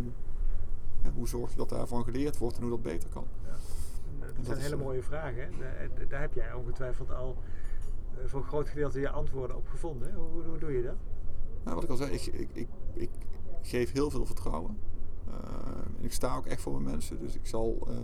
[1.04, 3.26] ja, hoe zorg je dat daarvan geleerd wordt en hoe dat beter kan.
[3.44, 3.50] Ja.
[4.20, 5.42] Dat dat zijn hele eh, mooie vragen.
[5.42, 5.50] Hè?
[5.60, 7.36] Daar, daar heb jij ongetwijfeld al
[8.18, 10.14] eh, voor een groot gedeelte je antwoorden op gevonden.
[10.14, 10.96] Hoe, hoe doe je dat?
[11.64, 13.10] Nou, wat ik al zei, ik, ik, ik, ik
[13.62, 14.78] geef heel veel vertrouwen.
[15.28, 15.34] Eh,
[15.98, 17.20] en ik sta ook echt voor mijn mensen.
[17.20, 17.96] Dus ik zal, eh,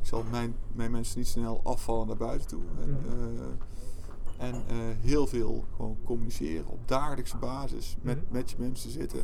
[0.00, 2.62] ik zal mijn, mijn mensen niet snel afvallen naar buiten toe.
[2.80, 3.38] En, Mhm.
[4.38, 7.96] eh, en eh, heel veel gewoon communiceren op dagelijkse basis.
[8.02, 8.32] Met, Mhm.
[8.32, 9.22] met je mensen zitten.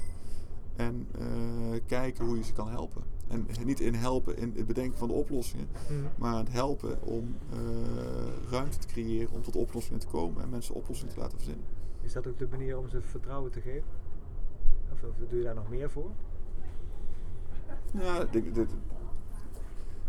[0.77, 3.03] En eh, kijken hoe je ze kan helpen.
[3.29, 5.67] En niet in helpen in het bedenken van de oplossingen.
[6.19, 7.59] Maar het helpen om eh,
[8.51, 10.43] ruimte te creëren om tot oplossingen te komen.
[10.43, 11.65] En mensen oplossingen te laten verzinnen.
[12.03, 13.89] Is dat ook de manier om ze vertrouwen te geven?
[15.03, 16.11] Of, of doe je daar nog meer voor?
[17.93, 18.69] Ja, dit, dit,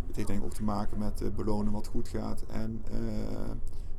[0.08, 3.52] het heeft denk ik ook te maken met eh, belonen wat goed gaat en eh,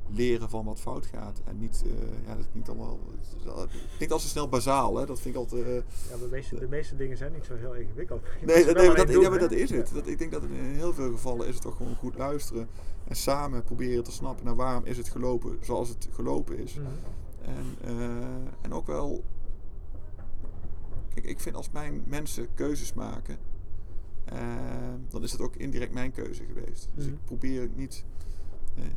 [0.09, 1.40] leren van wat fout gaat.
[1.44, 2.98] En niet, eh, ja, dat klinkt allemaal,
[3.44, 5.07] het klinkt al zo snel bazaal, hè?
[5.07, 5.85] dat vind ik altijd...
[6.11, 8.22] Ja, de meeste, de meeste dingen zijn niet zo heel ingewikkeld.
[8.40, 9.88] Je nee, nee, maar dat, ja, maar dat is het.
[9.88, 9.94] Ja.
[9.94, 12.68] Dat, ik denk dat in heel veel gevallen is het toch gewoon goed luisteren
[13.05, 16.74] en samen proberen te snappen naar waarom is het gelopen zoals het gelopen is.
[16.74, 16.87] Mhm.
[17.40, 17.76] En,
[18.61, 19.24] en ook wel.
[21.14, 23.37] Kijk, ik vind als mijn mensen keuzes maken,
[24.25, 24.38] eh,
[25.09, 26.88] dan is het ook indirect mijn keuze geweest.
[26.94, 27.14] Dus Mhm.
[27.14, 28.05] ik probeer het niet.
[28.77, 28.90] eh, eh,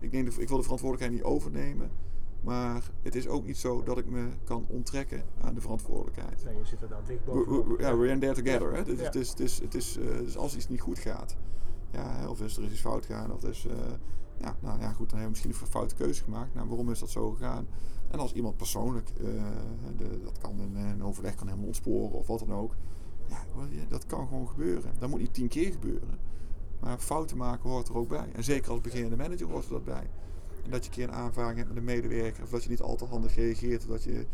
[0.00, 1.90] ik, neem de, ik wil de verantwoordelijkheid niet overnemen.
[2.40, 6.44] Maar het is ook niet zo dat ik me kan onttrekken aan de verantwoordelijkheid.
[6.44, 7.66] Nee, je zit er dan dicht We- bovenop.
[7.66, 8.74] we- Ja, we're in there together.
[8.74, 8.84] Hè?
[8.84, 9.04] Dus, Ja.
[9.04, 11.36] het is, het is, het is, eh, dus als iets niet goed gaat,
[11.90, 13.76] ja, of is er is iets fout gegaan, of is, eh,
[14.38, 16.54] ja, nou ja, goed, dan hebben we misschien een foute keuze gemaakt.
[16.54, 17.66] Nou, waarom is dat zo gegaan?
[18.10, 19.24] En als iemand persoonlijk, eh,
[19.96, 22.74] de, dat kan een, een overleg kan helemaal ontsporen of wat dan ook.
[23.28, 24.92] Ja, dat kan gewoon gebeuren.
[24.98, 26.18] Dat moet niet tien keer gebeuren.
[26.80, 28.28] Maar fouten maken hoort er ook bij.
[28.32, 30.10] En zeker als beginnende manager hoort er dat bij.
[30.64, 32.42] En dat je een keer een aanvaring hebt met een medewerker.
[32.42, 33.82] Of dat je niet al te handig reageert.
[33.82, 34.26] Of dat, je,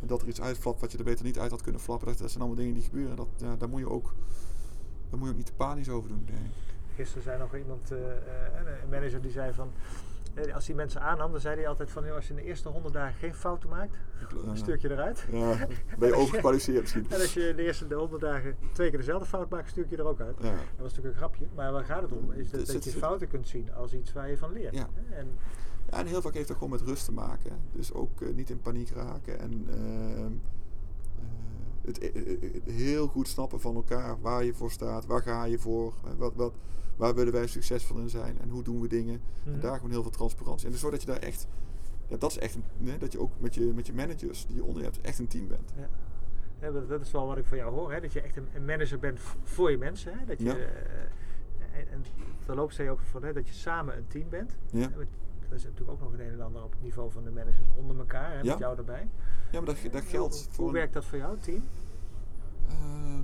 [0.00, 2.06] dat er iets uitflapt wat je er beter niet uit had kunnen flappen.
[2.06, 3.16] Dat, zijn allemaal dingen die gebeuren.
[3.16, 4.14] Dat, daar, moet je ook,
[5.10, 6.65] daar moet je ook niet te panisch over doen, denk ik.
[6.96, 9.72] Gisteren zei nog iemand, eh, eh, een manager die zei van,
[10.34, 12.68] eh, als hij mensen aannam, dan zei hij altijd van, als je in de eerste
[12.68, 13.96] honderd dagen geen fouten maakt,
[14.44, 15.26] dan stuur ik je eruit.
[15.30, 15.66] Ja,
[15.98, 17.06] ben je overgekwalificeerd misschien.
[17.08, 19.84] En als je in de eerste de 100 dagen twee keer dezelfde fout maakt, stuur
[19.84, 20.36] ik je er ook uit.
[20.40, 20.50] Ja.
[20.50, 22.32] Dat was natuurlijk een grapje, maar waar gaat het om?
[22.32, 24.74] Is dat, dat je fouten kunt zien als iets waar je van leert.
[24.74, 24.88] Ja.
[25.10, 25.28] En,
[25.90, 27.52] Ja, en heel vaak heeft dat gewoon met rust te maken.
[27.72, 29.38] Dus ook niet in paniek raken.
[29.38, 30.32] En ehm,
[31.86, 32.04] eh,
[32.52, 36.34] het, heel goed snappen van elkaar waar je voor staat, waar ga je voor, wat,
[36.34, 36.52] wat,
[36.96, 39.20] waar willen wij succesvol in zijn en hoe doen we dingen.
[39.42, 39.54] Mhm.
[39.54, 40.66] En daar gewoon heel veel transparantie.
[40.66, 41.46] En dus zodat je daar echt,
[42.06, 44.56] ja, dat is echt, een, nee, dat je ook met je, met je managers die
[44.56, 45.72] je onder hebt, echt een team bent.
[45.76, 45.88] ja.
[46.60, 48.00] Ja, dat, dat is wel wat ik van jou hoor, hè?
[48.00, 50.18] dat je echt een, manager bent voor je mensen.
[50.18, 50.24] Hè?
[50.24, 50.54] Dat je, Ja.
[50.56, 52.04] eh, en, en
[52.44, 54.56] terloops zei je ook van, hè, dat je samen een team bent.
[54.70, 54.90] Ja.
[55.48, 57.98] Er is natuurlijk ook nog een en ander op het niveau van de managers onder
[57.98, 58.50] elkaar, hè, Ja.
[58.50, 59.08] met jou erbij.
[59.50, 60.64] Ja, maar dat, dat geldt Hoe, voor...
[60.64, 61.62] hoe werkt dat voor jou, team?
[62.68, 63.22] Ehm,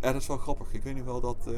[0.00, 0.72] ja, dat is wel grappig.
[0.72, 1.36] Ik weet nog wel dat.
[1.46, 1.52] eh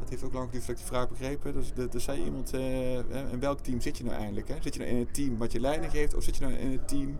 [0.00, 1.52] het heeft ook lang geduurd ik die vraag begrepen.
[1.52, 2.98] Dus er, er zei iemand: eh,
[3.32, 4.48] in welk team zit je nou eigenlijk?
[4.48, 4.54] Hè?
[4.60, 6.70] Zit je nou in een team wat je leiding geeft, of zit je nou in
[6.72, 7.18] een team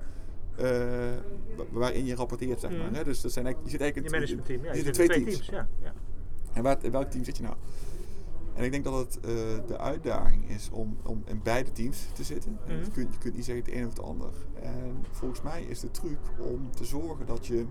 [0.57, 0.69] eh,
[1.57, 2.87] wa- waarin je rapporteert, zeg maar?
[2.87, 2.95] Mhm.
[2.95, 3.05] Hè?
[3.05, 4.71] Dus dat zijn eigenlijk, je zit eigenlijk in- managementteam, ja.
[4.73, 5.31] je Je zit in twee teams.
[5.35, 5.69] teams, ja.
[5.83, 5.93] ja.
[6.53, 7.57] En waar, in welk team zit je nou?
[8.55, 9.19] En ik denk dat het
[9.69, 12.59] de uitdaging is om, om in beide teams te zitten.
[12.67, 12.85] En Mhm.
[12.85, 14.31] je, kunt, je kunt niet zeggen het een of het ander.
[14.63, 17.65] En volgens mij is de truc om te zorgen dat je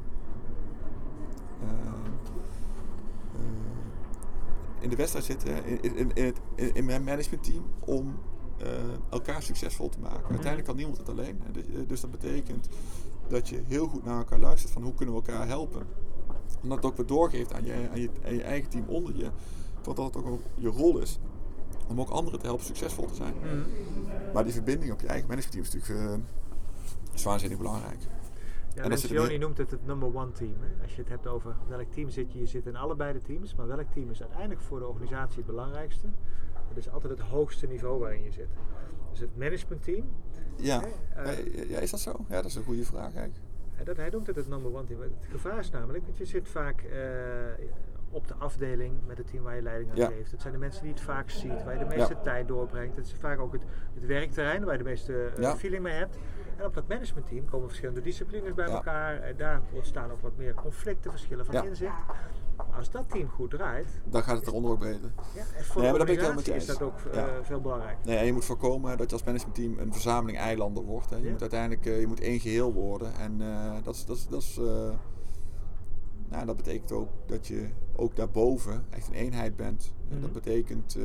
[4.81, 6.39] in de wedstrijd zit, hè, in, in, in, het,
[6.75, 8.19] in, mijn managementteam, om
[8.57, 8.67] eh,
[9.09, 10.23] elkaar succesvol te maken.
[10.23, 11.41] Uiteindelijk kan niemand het alleen.
[11.51, 12.67] Dus, eh, Dus dat betekent
[13.27, 15.81] dat je heel goed naar elkaar luistert van hoe kunnen we elkaar helpen.
[16.61, 19.15] En dat het ook weer doorgeeft aan je, aan je, aan je eigen team onder
[19.15, 19.29] je.
[19.83, 21.19] Want dat het ook je rol is
[21.87, 23.33] om ook anderen te helpen succesvol te zijn.
[23.41, 24.33] Mhm.
[24.33, 27.99] Maar die verbinding op je eigen managementteam is natuurlijk eh, is waanzinnig belangrijk.
[28.75, 30.55] Ja, En dat Lencioni noemt het het number one team.
[30.59, 30.83] Hè?
[30.83, 33.55] Als je het hebt over welk team zit je, je zit in allebei de teams,
[33.55, 36.07] maar welk team is uiteindelijk voor de organisatie het belangrijkste?
[36.67, 38.47] Het is altijd het hoogste niveau waarin je zit.
[39.09, 40.05] Dus het managementteam,
[40.55, 40.81] Ja,
[41.15, 42.25] Eh, Eh, ja, is dat zo?
[42.29, 43.45] Ja, dat is een goede vraag eigenlijk.
[43.83, 45.01] dat, hij noemt het het number one team.
[45.01, 47.65] Het gevaar is namelijk, want je zit vaak eh,
[48.09, 50.07] op de afdeling met het team waar je leiding aan Ja.
[50.07, 50.31] geeft.
[50.31, 52.21] Het zijn de mensen die het vaak ziet, waar je de meeste Ja.
[52.21, 52.95] tijd doorbrengt.
[52.95, 56.17] Het is vaak ook het, het werkterrein waar je de meeste feeling mee hebt.
[56.61, 58.73] En op dat managementteam komen verschillende disciplines bij Ja.
[58.73, 59.21] elkaar.
[59.21, 61.63] En daar ontstaan ook wat meer conflicten, verschillen van Ja.
[61.63, 61.93] inzicht.
[62.57, 65.11] Maar als dat team goed draait, Dan gaat het eronder ook beter.
[65.35, 68.05] ja, en voor Nee, de maar dat is dat ook eh, veel belangrijker.
[68.05, 71.09] Nee, en je moet voorkomen dat je als managementteam een verzameling eilanden wordt.
[71.09, 71.15] Hè.
[71.15, 73.13] Je moet uiteindelijk eh, je moet één geheel worden.
[73.15, 74.05] En eh, dat is.
[74.05, 74.59] Dat is, dat is
[76.29, 79.93] nou, dat betekent ook dat je ook daarboven echt een eenheid bent.
[80.09, 80.21] En Mhm.
[80.21, 80.97] Dat betekent.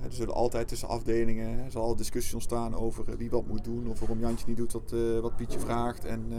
[0.00, 3.64] Eh, er zullen altijd tussen afdelingen er zal discussies ontstaan over eh, wie wat moet
[3.64, 3.88] doen.
[3.88, 6.04] Of waarom Jantje niet doet wat, eh, wat Pietje vraagt.
[6.04, 6.32] En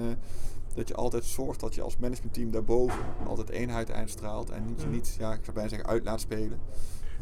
[0.74, 4.50] dat je altijd zorgt dat je als managementteam daarboven altijd eenheid uitstraalt.
[4.50, 4.96] En niet, je Mhm.
[4.96, 6.60] niet, ja, ik zou bijna zeggen, uit laat spelen.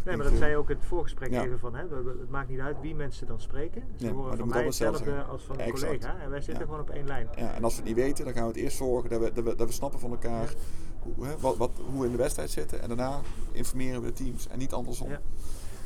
[0.06, 1.43] Nee, maar dat zei je ook in het voorgesprek ja.
[1.43, 1.82] even van, hè,
[2.19, 3.84] het maakt niet uit wie mensen dan spreken.
[3.95, 5.84] Ze Nee, horen van mij hetzelfde als van een Exact.
[5.84, 6.19] collega.
[6.19, 6.69] En wij zitten Ja.
[6.69, 7.28] gewoon op één lijn.
[7.36, 9.32] Ja, en als we het niet weten, dan gaan we het eerst zorgen dat we,
[9.34, 10.54] dat we, dat we snappen van elkaar
[11.00, 12.82] hoe, hè, wat, wat, hoe we in de wedstrijd zitten.
[12.82, 13.19] En daarna
[13.52, 15.10] informeren we de teams en niet andersom.
[15.10, 15.21] Ja.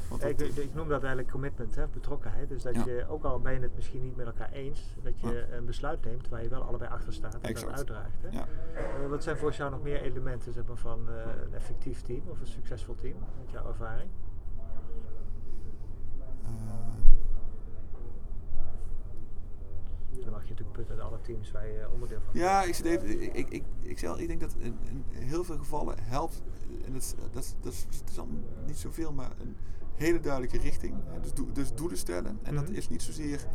[0.09, 2.49] Want dat- ik, ik noem dat eigenlijk commitment, hè, betrokkenheid.
[2.49, 2.85] Dus dat Ja.
[2.85, 5.55] je, ook al ben je het misschien niet met elkaar eens, dat je Ja.
[5.55, 7.67] een besluit neemt waar je wel allebei achter staat en Exact.
[7.69, 8.21] dat uitdraagt.
[8.21, 8.29] Hè.
[8.37, 8.45] ja.
[9.03, 11.15] Eh, wat zijn volgens jou nog meer elementen zeg maar, van eh,
[11.45, 14.09] een effectief team of een succesvol team, met jouw ervaring?
[20.23, 22.85] Dan mag je natuurlijk putten uit alle teams waar je onderdeel van ja, ik, zit
[22.85, 26.41] even, ik, ik, ik, ik, ik denk dat in, in heel veel gevallen helpt,
[26.85, 29.55] en dat, is- dat, is- dat, is- allemaal niet zoveel, maar een
[29.95, 30.93] hele duidelijke richting.
[31.21, 32.39] Dus, dus doelen stellen.
[32.43, 32.73] En dat Mhm.
[32.73, 33.45] is niet zozeer.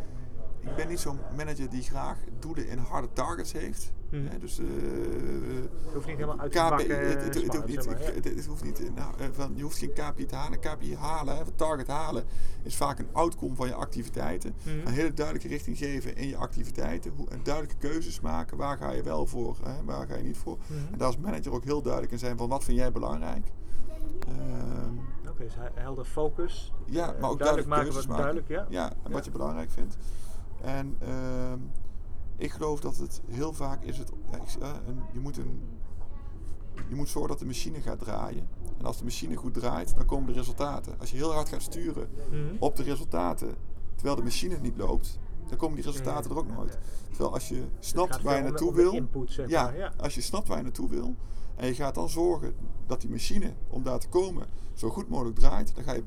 [0.60, 3.92] Ik ben niet zo'n manager die graag doelen in harde targets heeft.
[4.10, 4.38] Mhm.
[4.40, 7.08] Dus, eh, Het hoeft niet helemaal uit te bakken.
[7.08, 8.12] het, het, hoeft niet, zeg maar, ja.
[8.12, 10.60] het, het hoeft niet nou, eh, van, je hoeft geen KPI te halen.
[10.60, 12.24] KPI halen, hè, target halen,
[12.62, 14.54] is vaak een outcome van je activiteiten.
[14.62, 14.86] Mhm.
[14.86, 17.12] Een hele duidelijke richting geven in je activiteiten.
[17.16, 18.56] Hoe, en duidelijke keuzes maken.
[18.56, 20.58] Waar ga je wel voor, hè, waar ga je niet voor.
[20.92, 23.46] En daar als manager ook heel duidelijk in zijn van wat vind jij belangrijk.
[24.28, 24.94] Ehm,
[25.40, 26.72] Dus he- helder focus.
[26.86, 28.16] ja, eh, maar ook duidelijk maken wat maken.
[28.16, 28.66] duidelijk, ja.
[28.68, 29.96] Ja, en wat je belangrijk vindt.
[30.62, 31.58] En ehm,
[32.36, 34.10] ik geloof dat het heel vaak is het.
[34.10, 35.60] ik- eh, een, je, moet een,
[36.88, 38.48] je moet zorgen dat de machine gaat draaien.
[38.78, 40.94] En als de machine goed draait, dan komen de resultaten.
[41.00, 42.38] Als je heel hard gaat sturen Mhm.
[42.58, 43.54] op de resultaten,
[43.94, 46.78] terwijl de machine niet loopt, dan komen die resultaten Ja, er ook nooit.
[47.08, 49.92] Terwijl als je Het snapt waar je naartoe wil, input, zeg ja, maar, ja.
[49.96, 51.14] als je snapt waar je naartoe wil
[51.60, 52.54] en je gaat dan zorgen
[52.86, 56.02] dat die machine om daar te komen zo goed mogelijk draait, dan ga je,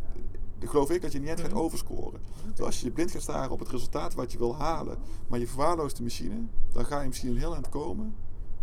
[0.59, 1.57] dan geloof ik dat je niet gaat Mhm.
[1.59, 2.19] overscoren.
[2.45, 5.39] Terwijl als je je blind gaat staren op het resultaat wat je wil halen, maar
[5.39, 6.35] je verwaarloost de machine,
[6.71, 8.15] dan ga je misschien een heel eind komen.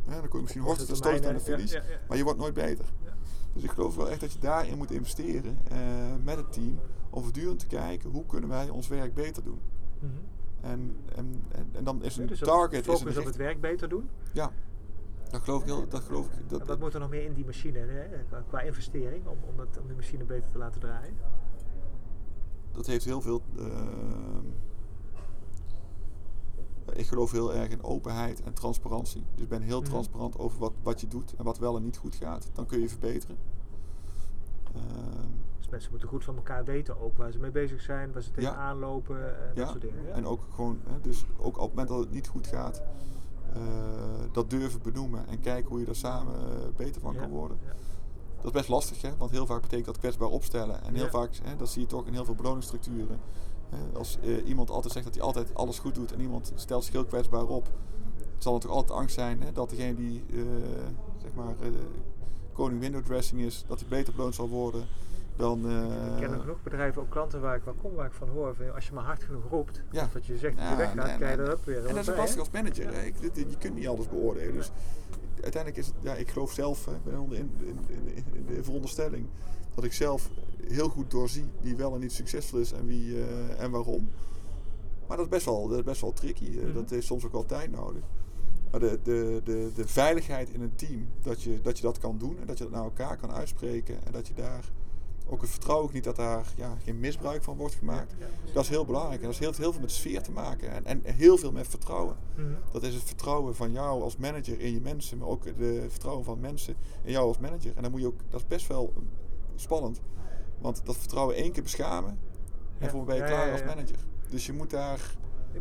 [0.05, 1.99] Hè, dan kom je misschien horst en stoot aan de finish, ja, ja, ja.
[2.09, 2.85] maar je wordt nooit beter.
[3.05, 3.13] Ja.
[3.53, 5.79] Dus ik geloof wel echt dat je daarin moet investeren eh,
[6.25, 6.79] met het team
[7.11, 9.61] om voortdurend te kijken hoe kunnen wij ons werk beter doen.
[9.99, 10.13] Mhm.
[10.61, 13.61] En, en, en, en dan is een Dus target is focus een op het werk
[13.61, 14.09] beter doen.
[14.33, 14.53] Ja,
[15.31, 15.89] dat geloof ik heel.
[15.89, 16.49] Dat geloof ik.
[16.51, 18.07] Dat, wat moet er nog meer in die machine, hè,
[18.49, 21.15] qua, investering, om, om, die machine beter te laten draaien?
[22.73, 23.43] dat heeft heel veel.
[23.59, 24.47] ehm,
[26.93, 29.25] ik geloof heel erg in openheid en transparantie.
[29.35, 29.89] Dus ben heel Mhm.
[29.91, 32.51] transparant over wat, wat je doet en wat wel en niet goed gaat.
[32.53, 33.37] Dan kun je verbeteren.
[34.75, 38.23] Ehm, Dus mensen moeten goed van elkaar weten ook waar ze mee bezig zijn, waar
[38.23, 38.35] ze Ja.
[38.35, 40.03] tegenaan lopen en dat ja, soort dingen.
[40.05, 40.11] Ja.
[40.13, 42.83] en ook gewoon, hè, dus ook op het moment dat het niet goed gaat,
[43.55, 43.61] eh,
[44.33, 47.59] dat durven benoemen en kijken hoe je daar samen eh, beter van Ja, kan worden.
[47.65, 47.73] ja.
[48.37, 49.11] dat is best lastig, hè?
[49.19, 50.83] want heel vaak betekent dat kwetsbaar opstellen.
[50.85, 51.11] En heel Ja.
[51.11, 53.19] vaak, hè, dat zie je toch in heel veel beloningsstructuren.
[53.69, 53.99] Hè?
[53.99, 56.93] Als eh, iemand altijd zegt dat hij altijd alles goed doet en iemand stelt zich
[56.93, 57.69] heel kwetsbaar op,
[58.39, 60.25] zal er toch altijd angst zijn hè, dat degene die
[61.23, 61.55] zeg maar
[62.53, 64.87] koning window dressing is, dat hij beter beloond zal worden
[65.41, 65.67] dan...
[65.69, 68.55] eh, ik ken genoeg bedrijven, ook klanten waar ik wel kom, waar ik van hoor.
[68.55, 70.05] van, als je maar hard genoeg roept, Ja.
[70.05, 71.47] of wat je zegt dat je weggaat, nee, krijg je nee.
[71.47, 72.85] er ook weer En dat is ook lastig als manager.
[72.85, 72.99] Ja.
[72.99, 73.05] Hè?
[73.05, 74.55] Ik, dit- je kunt niet alles beoordelen.
[74.55, 74.71] Dus
[75.43, 77.79] uiteindelijk is het, ja, ik geloof zelf, hè, ik ben onder in, in,
[78.15, 79.27] in, in de veronderstelling
[79.75, 80.31] dat ik zelf
[80.67, 84.09] heel goed doorzie wie wel en niet succesvol is en, wie, eh, en waarom.
[85.07, 86.45] Maar dat is best wel, dat is best wel tricky.
[86.59, 86.73] Eh, Mhm.
[86.75, 88.03] Dat heeft soms ook wel tijd nodig.
[88.71, 92.19] Maar de, de, de, de veiligheid in een team, dat je, dat je dat kan
[92.19, 94.65] doen en dat je dat naar elkaar kan uitspreken en dat je daar
[95.31, 98.15] ook het vertrouwen niet dat daar ja, geen misbruik van wordt gemaakt.
[98.53, 99.21] Dat is heel belangrijk.
[99.23, 100.85] En dat heeft heel veel met sfeer te maken.
[100.85, 102.17] En, en heel veel met vertrouwen.
[102.37, 102.47] Mhm.
[102.73, 105.19] Dat is het vertrouwen van jou als manager in je mensen.
[105.19, 105.55] Maar ook het
[105.89, 107.73] vertrouwen van mensen in jou als manager.
[107.77, 108.93] En dan moet je ook, dat is best wel
[109.55, 110.01] spannend.
[110.59, 112.19] Want dat vertrouwen één keer beschamen.
[112.79, 112.91] En Ja.
[112.91, 113.97] voor ben je klaar ja, als manager.
[114.31, 115.15] Dus je moet daar,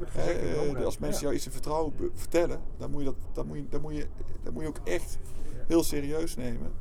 [0.09, 0.83] hè, omgaan.
[0.85, 2.61] als mensen jou iets in vertrouwen be- vertellen.
[2.77, 4.07] Dan moet je dat, dan moet je, dan moet je,
[4.43, 5.17] dan moet je ook echt
[5.67, 6.71] heel serieus nemen.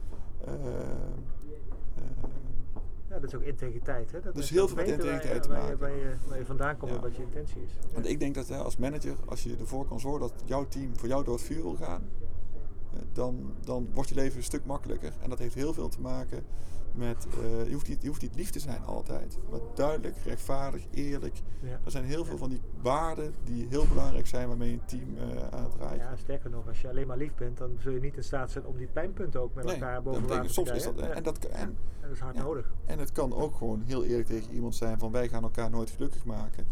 [0.44, 0.60] Eh, eh,
[3.20, 4.12] dat is ook integriteit.
[4.12, 4.20] Hè?
[4.20, 5.78] Dat Dus heel veel met integriteit te maken.
[5.78, 7.72] waar je, waar je vandaan komt en wat je intentie is.
[7.92, 11.08] Want ik denk dat als manager, als je ervoor kan zorgen dat jouw team voor
[11.08, 12.08] jou door het vuur wil gaan,
[13.12, 15.12] dan, dan wordt je leven een stuk makkelijker.
[15.22, 16.44] En dat heeft heel veel te maken
[16.92, 20.86] met, eh, je, hoeft niet, je hoeft niet lief te zijn altijd, maar duidelijk, rechtvaardig,
[20.90, 21.40] eerlijk.
[21.60, 21.80] Ja.
[21.84, 22.38] Er zijn heel veel Ja.
[22.38, 25.96] van die waarden die heel belangrijk zijn waarmee een team eh, aan het.
[25.98, 28.50] Ja, sterker nog, als je alleen maar lief bent, dan zul je niet in staat
[28.50, 30.96] zijn om die pijnpunten ook met Nee, elkaar dat boven betekent- te soms is dat,
[30.98, 32.72] en, dat, en, En dat is hard nodig.
[32.86, 35.90] En het kan ook gewoon heel eerlijk tegen iemand zijn van wij gaan elkaar nooit
[35.90, 36.66] gelukkig maken.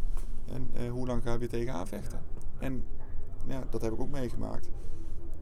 [0.53, 2.21] En eh, hoe lang gaan we weer tegenaan vechten?
[2.59, 2.85] En
[3.47, 4.69] ja, dat heb ik ook meegemaakt.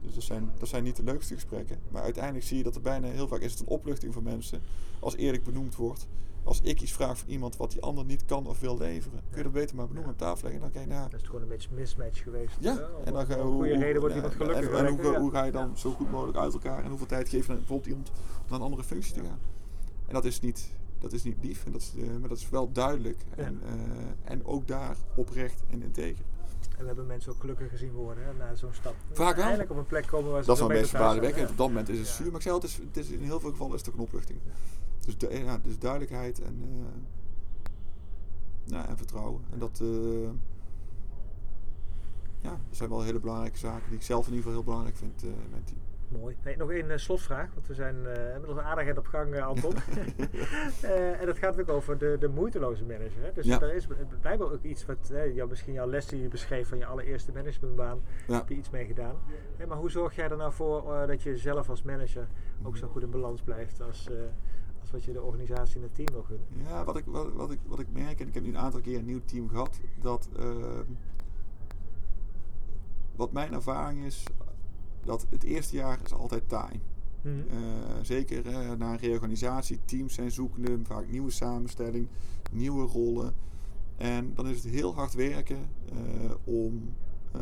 [0.05, 1.77] Dus dat zijn, dat zijn niet de leukste gesprekken.
[1.91, 4.61] Maar uiteindelijk zie je dat er bijna heel vaak is het een opluchting voor mensen.
[4.99, 6.07] Als eerlijk benoemd wordt.
[6.43, 9.19] Als ik iets vraag van iemand wat die ander niet kan of wil leveren.
[9.29, 10.53] Kun je dat beter maar benoemen op tafel leggen.
[10.53, 11.09] En dan kijk je naar.
[11.09, 12.55] Dat is gewoon een beetje mismatch geweest.
[12.59, 14.21] Ja, en dan ga je goede reden wordt en-
[14.95, 15.19] hoe, ja.
[15.19, 17.57] hoe ga je dan zo goed mogelijk uit elkaar en hoeveel tijd geef je dan
[17.57, 18.15] bijvoorbeeld iemand om
[18.49, 19.39] naar een andere functie te gaan?
[20.07, 22.49] En dat is niet, dat is niet lief, en dat is, eh, maar dat is
[22.49, 23.17] wel duidelijk.
[23.35, 26.25] En, eh, en ook daar oprecht en integer.
[26.77, 28.95] En we hebben mensen ook gelukkig gezien worden hè, na zo'n stap.
[29.11, 29.43] Vaak wel.
[29.43, 30.85] Eindelijk op een plek komen waar ze Dat is wel zijn.
[30.87, 31.43] verbazingwekkend.
[31.43, 31.57] Op Ja.
[31.57, 32.13] dat moment is het Ja.
[32.13, 33.89] zuur, maar ik zei al, het is, het is in heel veel gevallen is het
[33.89, 34.39] ook een opluchting.
[35.05, 37.01] Dus, du- ja, dus duidelijkheid en, eh,
[38.63, 39.41] ja, en vertrouwen.
[39.51, 40.29] En dat, eh,
[42.41, 44.97] ja, dat zijn wel hele belangrijke zaken die ik zelf in ieder geval heel belangrijk
[44.97, 45.79] vind eh, in mijn team.
[46.09, 46.35] Mooi.
[46.43, 49.73] Nee, nog één eh, slotvraag, want we zijn eh inmiddels aardig op gang, eh, Anton.
[50.81, 53.21] Eh, en dat gaat ook over de, de moeiteloze manager.
[53.23, 53.31] Hè?
[53.33, 53.57] Dus Ja.
[53.57, 53.87] daar is
[54.21, 57.31] blijkbaar ook iets wat, hè, jou, misschien jouw les die je beschreef van je allereerste
[57.31, 58.37] managementbaan, Ja.
[58.37, 59.15] heb je iets mee gedaan.
[59.67, 62.27] Maar hoe zorg jij er nou voor dat je zelf als manager
[62.63, 64.09] ook zo goed in balans blijft als,
[64.81, 66.47] als wat je de organisatie en het team wil gunnen?
[66.67, 68.81] Ja, wat ik, wat, wat, ik, wat ik merk, en ik heb nu een aantal
[68.81, 70.83] keer een nieuw team gehad, dat ehm,
[73.15, 74.23] wat mijn ervaring is,
[75.05, 76.79] dat het eerste jaar is altijd taai.
[77.21, 77.35] Mhm.
[77.49, 77.55] Eh,
[78.01, 78.41] zeker
[78.77, 82.07] na een reorganisatie, teams zijn zoekende, vaak nieuwe samenstelling,
[82.51, 83.33] nieuwe rollen.
[83.97, 85.57] En dan is het heel hard werken
[85.89, 86.93] eh, om,
[87.31, 87.41] eh,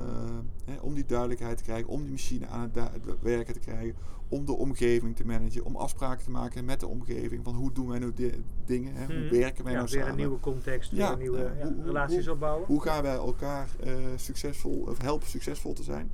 [0.66, 2.90] hè, om die duidelijkheid te krijgen, om die machine aan het,
[3.22, 3.96] werken te krijgen,
[4.28, 7.44] om de omgeving te managen, om afspraken te maken met de omgeving.
[7.44, 9.06] Van hoe doen wij nou di- dingen, hè?
[9.06, 9.34] hoe Mhm.
[9.34, 10.10] werken wij ja, nou weer samen.
[10.10, 12.66] een nieuwe context, weer Ja, een nieuwe ja, hoe- relaties hoe- opbouwen.
[12.68, 13.70] Hoe gaan wij elkaar
[14.16, 16.12] succesvol, of helpen succesvol te zijn?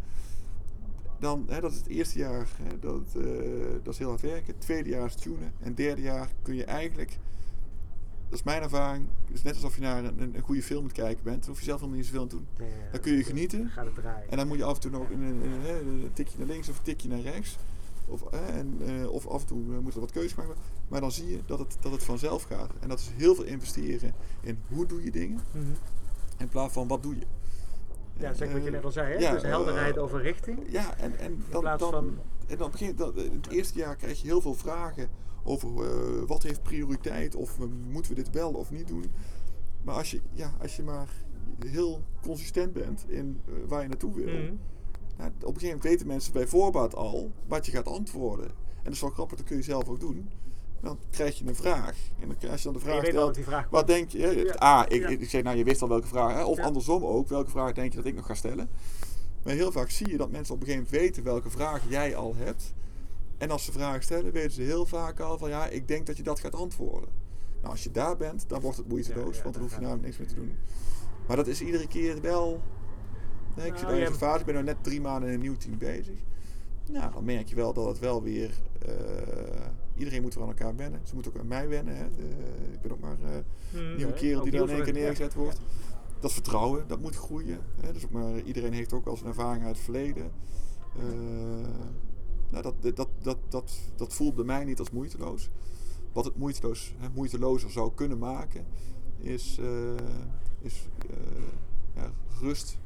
[1.19, 3.23] Dan, hè, dat is het eerste jaar, hè, dat, eh,
[3.83, 4.53] dat is heel hard werken.
[4.53, 5.53] Het tweede jaar is tunen.
[5.59, 7.17] En het derde jaar kun je eigenlijk,
[8.29, 10.91] dat is mijn ervaring, het is net alsof je naar een, een goede film moet
[10.91, 11.39] kijken bent.
[11.39, 12.47] Dan hoef je zelf helemaal niet zoveel aan te doen.
[12.57, 13.69] Ja, Dan kun je genieten.
[13.69, 14.29] Gaat het draaien.
[14.29, 17.07] En dan moet je af en toe nog een, tikje naar links of een tikje
[17.07, 17.57] naar rechts.
[18.09, 20.55] Of, eh, en, eh, of af en toe eh, moet er wat keuzes maken.
[20.87, 22.71] Maar dan zie je dat het, dat het vanzelf gaat.
[22.79, 25.39] En dat is heel veel investeren in hoe doe je dingen.
[25.51, 25.65] Mhm.
[26.37, 27.25] In plaats van wat doe je.
[28.19, 29.19] Ja, zeg wat je Eh, net al zei, hè?
[29.19, 30.59] ja, dus helderheid eh, over richting.
[30.67, 34.21] Ja, en, en dan, dan, van- en dan begint dat, in het eerste jaar krijg
[34.21, 35.09] je heel veel vragen
[35.43, 39.05] over eh, wat heeft prioriteit of eh, moeten we dit wel of niet doen.
[39.83, 41.07] Maar als je, ja, als je maar
[41.65, 44.53] heel consistent bent in eh, waar je naartoe wil, Mhm.
[45.23, 48.45] op een gegeven moment weten mensen bij voorbaat al wat je gaat antwoorden.
[48.49, 50.29] En dat is wel grappig, dat kun je zelf ook doen.
[50.81, 51.95] Dan krijg je een vraag.
[52.19, 54.09] En dan, als je dan de vraag weet al dat stelt, die vraag wat denk
[54.09, 54.19] je?
[54.21, 54.29] hè?
[54.29, 54.61] Ja.
[54.63, 55.07] A, ik, Ja.
[55.07, 56.33] ik zeg nou, je wist al welke vraag.
[56.33, 56.43] Hè?
[56.43, 56.63] Of Ja.
[56.63, 58.69] andersom ook, welke vraag denk je dat ik nog ga stellen?
[59.43, 62.15] Maar heel vaak zie je dat mensen op een gegeven moment weten welke vraag jij
[62.15, 62.73] al hebt.
[63.37, 66.17] En als ze vragen stellen, weten ze heel vaak al van ja, ik denk dat
[66.17, 67.09] je dat gaat antwoorden.
[67.59, 69.79] Nou, als je daar bent, dan wordt het moeiteloos, Ja, ja, want dan hoef je
[69.81, 70.55] namelijk niks meer te doen.
[71.27, 72.61] Maar dat is iedere keer wel.
[73.55, 75.29] Nee, ik Nou, zit nou in je een fase, ik ben nu net drie maanden
[75.29, 76.17] in een nieuw team bezig.
[76.91, 78.51] Nou, dan merk je wel dat het wel weer
[78.85, 78.91] eh,
[79.99, 81.01] iedereen moet er aan elkaar wennen.
[81.03, 81.95] Ze moeten ook aan mij wennen.
[81.95, 82.03] Hè.
[82.03, 83.17] Eh, ik ben ook maar
[83.73, 85.59] een nieuwe kerel die dan in één keer neergezet wordt.
[86.19, 87.59] Dat vertrouwen, dat moet groeien.
[87.81, 87.93] Hè.
[87.93, 90.31] Dus ook maar, iedereen heeft ook wel zijn ervaring uit het verleden.
[90.95, 91.03] Eh,
[92.49, 95.49] nou, dat, dat, dat, dat, dat voelt bij mij niet als moeiteloos.
[96.11, 98.65] Wat het moeiteloos, hè, moeitelozer zou kunnen maken,
[99.17, 99.93] is, eh,
[100.61, 100.87] is
[101.95, 102.77] ja, rust.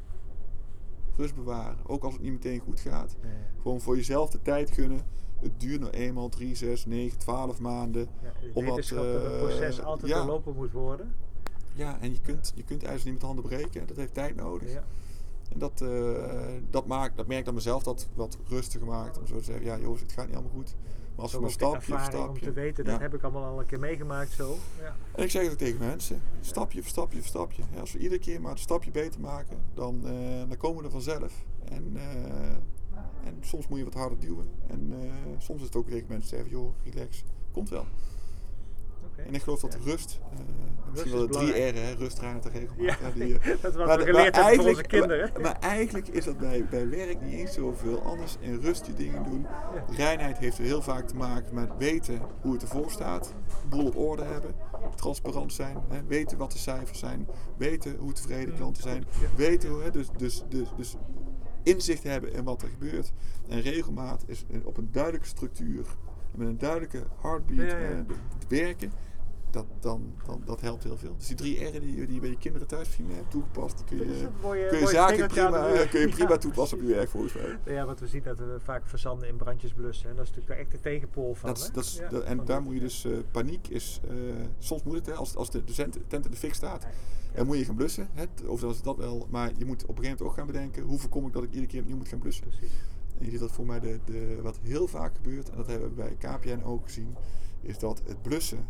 [1.16, 1.78] Rust bewaren.
[1.84, 3.16] Ook als het niet meteen goed gaat.
[3.22, 3.32] Nee.
[3.62, 5.02] Gewoon voor jezelf de tijd gunnen.
[5.44, 8.08] Het duurt nou eenmaal 3, 6, 9, 12 maanden.
[8.22, 10.18] Ja, de Omdat, wetenschap dat het eh, proces altijd ja.
[10.18, 11.16] doorlopen moet worden.
[11.74, 13.88] Ja, en je kunt, je kunt ijzer niet met handen breken.
[13.88, 14.72] Dat heeft tijd nodig.
[14.72, 14.84] Ja.
[15.52, 16.24] En dat, eh,
[16.70, 19.20] dat, maakt, dat merk ik aan mezelf dat wat rustiger maakt.
[19.20, 20.76] Om zo te zeggen, ja jongens, het gaat niet allemaal goed.
[21.16, 22.30] Maar als we maar stapje voor stapje.
[22.30, 22.92] om te weten, Ja.
[22.92, 24.58] dat heb ik allemaal al een keer meegemaakt zo.
[24.80, 24.96] Ja.
[25.16, 26.22] En ik zeg het ook tegen mensen.
[26.42, 27.64] Stapje voor stapje voor stapje.
[27.74, 30.86] Ja, als we iedere keer maar een stapje beter maken, dan, eh, dan komen we
[30.86, 31.34] er vanzelf.
[31.66, 31.98] En,
[33.24, 34.48] en soms moet je wat harder duwen.
[34.68, 37.24] En eh, soms is het ook tegen mensen zeggen, joh, relax.
[37.52, 37.86] Komt wel.
[39.16, 39.80] En ik geloof dat Ja.
[39.84, 40.40] rust, eh,
[40.92, 41.52] misschien is wel de drie.
[41.52, 43.00] R'en, hè, rust, en regelmaat.
[43.00, 45.30] Ja, die, eh, dat is wat maar we de- geleerd hebben van onze kinderen.
[45.34, 48.38] Maar, maar eigenlijk is dat bij, bij werk niet eens zoveel anders.
[48.40, 49.42] In rust je dingen doen.
[49.42, 49.86] Ja.
[49.96, 53.34] Reinheid heeft heel vaak te maken met weten hoe het ervoor staat.
[53.70, 54.56] Boel op orde hebben.
[54.96, 55.78] Transparant zijn.
[55.90, 57.28] Hè, weten wat de cijfers zijn.
[57.58, 59.06] Weten hoe tevreden klanten zijn.
[59.36, 60.96] Weten hoe, hè, dus, dus, dus, dus
[61.64, 63.12] inzicht hebben in wat er gebeurt.
[63.48, 65.86] En regelmaat is op een duidelijke structuur.
[66.36, 67.90] Met een duidelijke heartbeat Ja, ja.
[67.90, 68.00] eh,
[68.48, 68.92] werken.
[69.52, 71.16] Dat, dan, dan, dat helpt heel veel.
[71.18, 73.78] Dus die drie R'en die, je- die je bij je kinderen thuis misschien hebt toegepast,
[73.78, 77.10] die kun je, mooie, kun je zaken prima, kun je prima toepassen op je werk
[77.10, 77.58] volgens mij.
[77.76, 80.10] Ja, want we zien dat we vaak verzanden in brandjes blussen.
[80.10, 81.50] En dat is natuurlijk echt de tegenpool van.
[81.50, 84.16] Dat is, dat is, Ja, dat- en daar moet je dus, eh, paniek is, eh,
[84.60, 85.74] soms moet het, hè, als, als de, de
[86.08, 86.88] tent in de fik staat,
[87.34, 88.08] Dan moet je gaan blussen.
[88.14, 90.46] Hè, of dat is dat wel, maar je moet op een gegeven moment ook gaan
[90.48, 92.48] bedenken, hoe voorkom ik dat ik iedere keer opnieuw moet gaan blussen.
[92.48, 92.72] Precies.
[93.18, 95.90] En je ziet dat voor mij de, de, wat heel vaak gebeurt, en dat hebben
[95.90, 97.16] we bij KPN ook gezien,
[97.62, 98.68] is dat het blussen,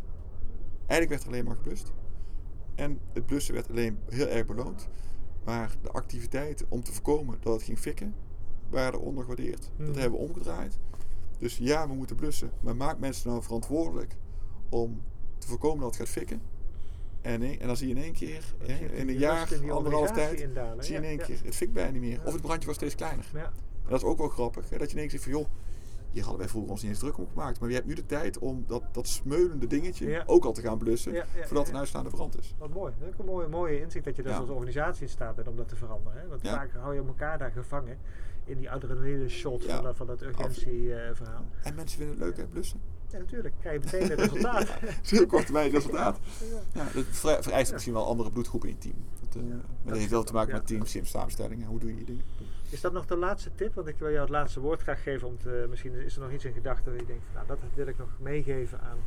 [0.86, 1.92] eigenlijk werd er alleen maar geblust.
[2.76, 4.88] En het blussen werd alleen heel erg beloond.
[5.44, 8.16] Maar de activiteiten om te voorkomen dat het ging fikken,
[8.70, 9.70] waren ondergewaardeerd.
[9.78, 10.80] Dat hebben we omgedraaid.
[11.38, 12.52] Dus ja, we moeten blussen.
[12.62, 14.16] Maar maak mensen nou verantwoordelijk
[14.70, 15.02] om
[15.38, 16.42] te voorkomen dat het gaat fikken.
[17.24, 20.12] En, in- en dan zie je in één keer, hè, je in een jaar, anderhalf
[20.12, 20.40] tijd,
[20.80, 22.20] zie je in één keer, het fikt bijna niet meer.
[22.26, 23.26] Of het brandje was steeds kleiner.
[23.34, 23.44] Ja.
[23.84, 25.50] En dat is ook wel grappig, hè, dat je in één keer zegt van joh,
[26.12, 27.60] hier hadden wij vroeger ons niet eens druk om gemaakt.
[27.60, 30.24] Maar je hebt nu de tijd om dat, dat smeulende dingetje Ja.
[30.26, 32.56] ook al te gaan blussen, Ja, ja, voordat een uitstaande brand is.
[32.58, 32.94] Wat mooi.
[33.00, 35.48] Dat is ook een mooie, mooie inzicht dat je dus als organisatie in staat bent
[35.48, 36.22] om dat te veranderen.
[36.22, 36.28] Hè?
[36.28, 37.98] Want vaak hou je elkaar daar gevangen
[38.46, 41.46] in die adrenaline shot van, dat, van dat urgentieverhaal.
[41.64, 42.80] En mensen vinden het leuk hè, blussen.
[43.14, 43.56] Ja, natuurlijk.
[43.60, 44.68] Krijg je meteen het resultaat.
[45.04, 46.20] Heel kort termijn resultaat.
[46.74, 46.88] Ja.
[46.94, 48.96] Dat vereist misschien wel andere bloedgroepen in team.
[49.22, 51.68] Dat, maar dat heeft wel te maken met teams, team samenstellingen.
[51.68, 52.24] Hoe doe je je dingen?
[52.70, 53.76] Is dat nog de laatste tip?
[53.76, 55.28] Want ik wil jou het laatste woord graag geven.
[55.28, 57.58] Om te, misschien is er nog iets in gedachten waar je denkt, van, nou dat
[57.74, 58.98] wil ik nog meegeven aan.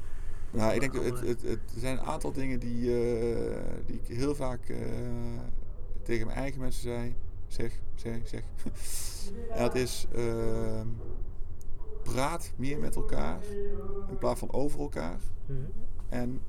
[0.51, 4.17] Nou, ik denk het, het, het, er zijn een aantal dingen die, eh, die ik
[4.17, 4.79] heel vaak eh,
[6.03, 7.15] tegen mijn eigen mensen zei.
[7.47, 8.43] Zeg, zeg, zeg.
[9.51, 10.87] en dat is, ehm,
[12.13, 13.39] praat meer met elkaar
[14.09, 15.21] in plaats van over elkaar.
[15.47, 15.59] Mhm.
[16.09, 16.41] En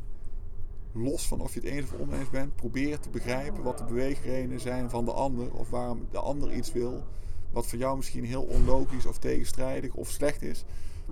[0.91, 4.59] los van of je het eens of oneens bent, probeer te begrijpen wat de beweegredenen
[4.59, 5.53] zijn van de ander.
[5.53, 7.03] Of waarom de ander iets wil.
[7.51, 10.63] Wat voor jou misschien heel onlogisch of tegenstrijdig of slecht is.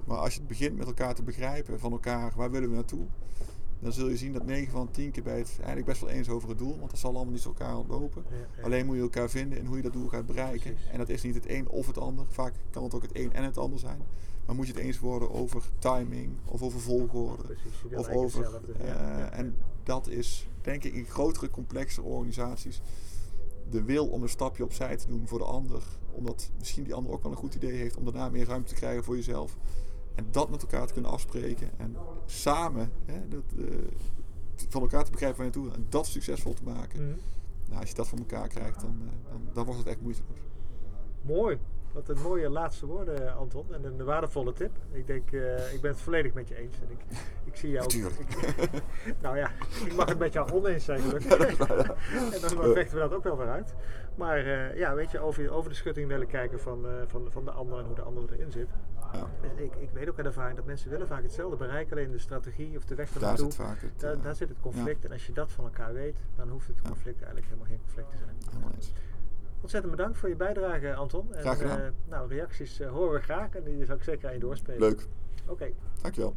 [0.06, 3.06] Maar als je het begint met elkaar te begrijpen van elkaar, waar willen we naartoe?
[3.80, 6.30] Dan zul je zien dat 9 van 10 keer bij het eigenlijk best wel eens
[6.30, 6.78] over het doel.
[6.78, 8.24] Want dat zal allemaal niet zo elkaar ontlopen.
[8.30, 8.64] Ja, ja.
[8.64, 10.74] Alleen moet je elkaar vinden in hoe je dat doel gaat bereiken.
[10.74, 10.92] Precies.
[10.92, 12.26] En dat is niet het een of het ander.
[12.30, 14.02] Vaak kan het ook het een en het ander zijn.
[14.46, 17.44] Maar moet je het eens worden over timing of over volgorde.
[17.44, 18.42] Precies, Of over.
[18.44, 18.72] hetzelfde.
[18.74, 19.30] eh, Ja.
[19.32, 22.82] En dat is denk ik in grotere, complexere organisaties.
[23.70, 25.84] De wil om een stapje opzij te doen voor de ander.
[26.12, 28.80] Omdat misschien die ander ook wel een goed idee heeft om daarna meer ruimte te
[28.80, 29.58] krijgen voor jezelf.
[30.16, 31.70] En dat met elkaar te kunnen afspreken.
[31.78, 33.76] En samen hè, dat, eh,
[34.70, 35.78] van elkaar te begrijpen waar je naartoe.
[35.82, 37.02] En dat succesvol te maken.
[37.08, 37.18] Mhm.
[37.68, 40.40] Nou, als je dat voor elkaar krijgt, dan, eh, dan, dan wordt het echt moeiteloos.
[41.22, 41.58] Mooi.
[41.96, 43.74] Wat een mooie laatste woorden, Anton.
[43.74, 44.72] En een waardevolle tip.
[44.92, 46.76] Ik denk, eh, ik ben het volledig met je eens.
[46.82, 47.00] En ik,
[47.44, 47.86] ik zie jou.
[47.98, 48.82] Ik-
[49.22, 49.50] nou ja,
[49.86, 51.60] ik mag het met jou oneens zijn, gelukkig.
[52.36, 53.74] en dan vechten we dat ook wel weer uit.
[54.16, 57.46] Maar eh, ja, weet je, over, over de schutting willen kijken van, eh, van, van
[57.46, 58.68] de ander en hoe de ander erin zit.
[59.14, 62.12] Ja, Dus ik, ik weet ook uit ervaring dat mensen willen vaak hetzelfde bereiken, alleen
[62.12, 63.56] de strategie of de weg daar zit het.
[64.02, 65.06] Daar, eh, daar zit het conflict.
[65.06, 68.10] En als je dat van elkaar weet, dan hoeft het conflict eigenlijk helemaal geen conflict
[68.12, 68.36] te zijn.
[68.50, 68.92] helemaal eens.
[69.66, 71.34] Ontzettend bedankt voor je bijdrage, Anton.
[71.34, 71.80] En, Graag gedaan.
[71.80, 74.80] eh, nou, reacties eh, horen we graag en die zal ik zeker aan je doorspelen.
[74.80, 75.08] Leuk,
[75.48, 75.72] Oké.
[76.02, 76.36] dankjewel.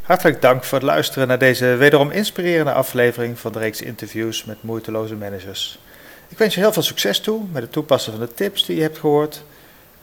[0.00, 4.62] Hartelijk dank voor het luisteren naar deze wederom inspirerende aflevering van de reeks interviews met
[4.62, 5.78] moeiteloze managers.
[6.28, 8.82] Ik wens je heel veel succes toe met het toepassen van de tips die je
[8.82, 9.44] hebt gehoord.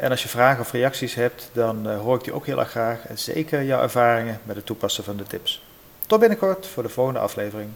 [0.01, 2.69] En als je vragen of reacties hebt, dan uh, hoor ik die ook heel erg
[2.69, 3.07] graag.
[3.07, 5.63] En zeker jouw ervaringen met het toepassen van de tips.
[6.07, 7.69] Tot binnenkort voor de volgende aflevering.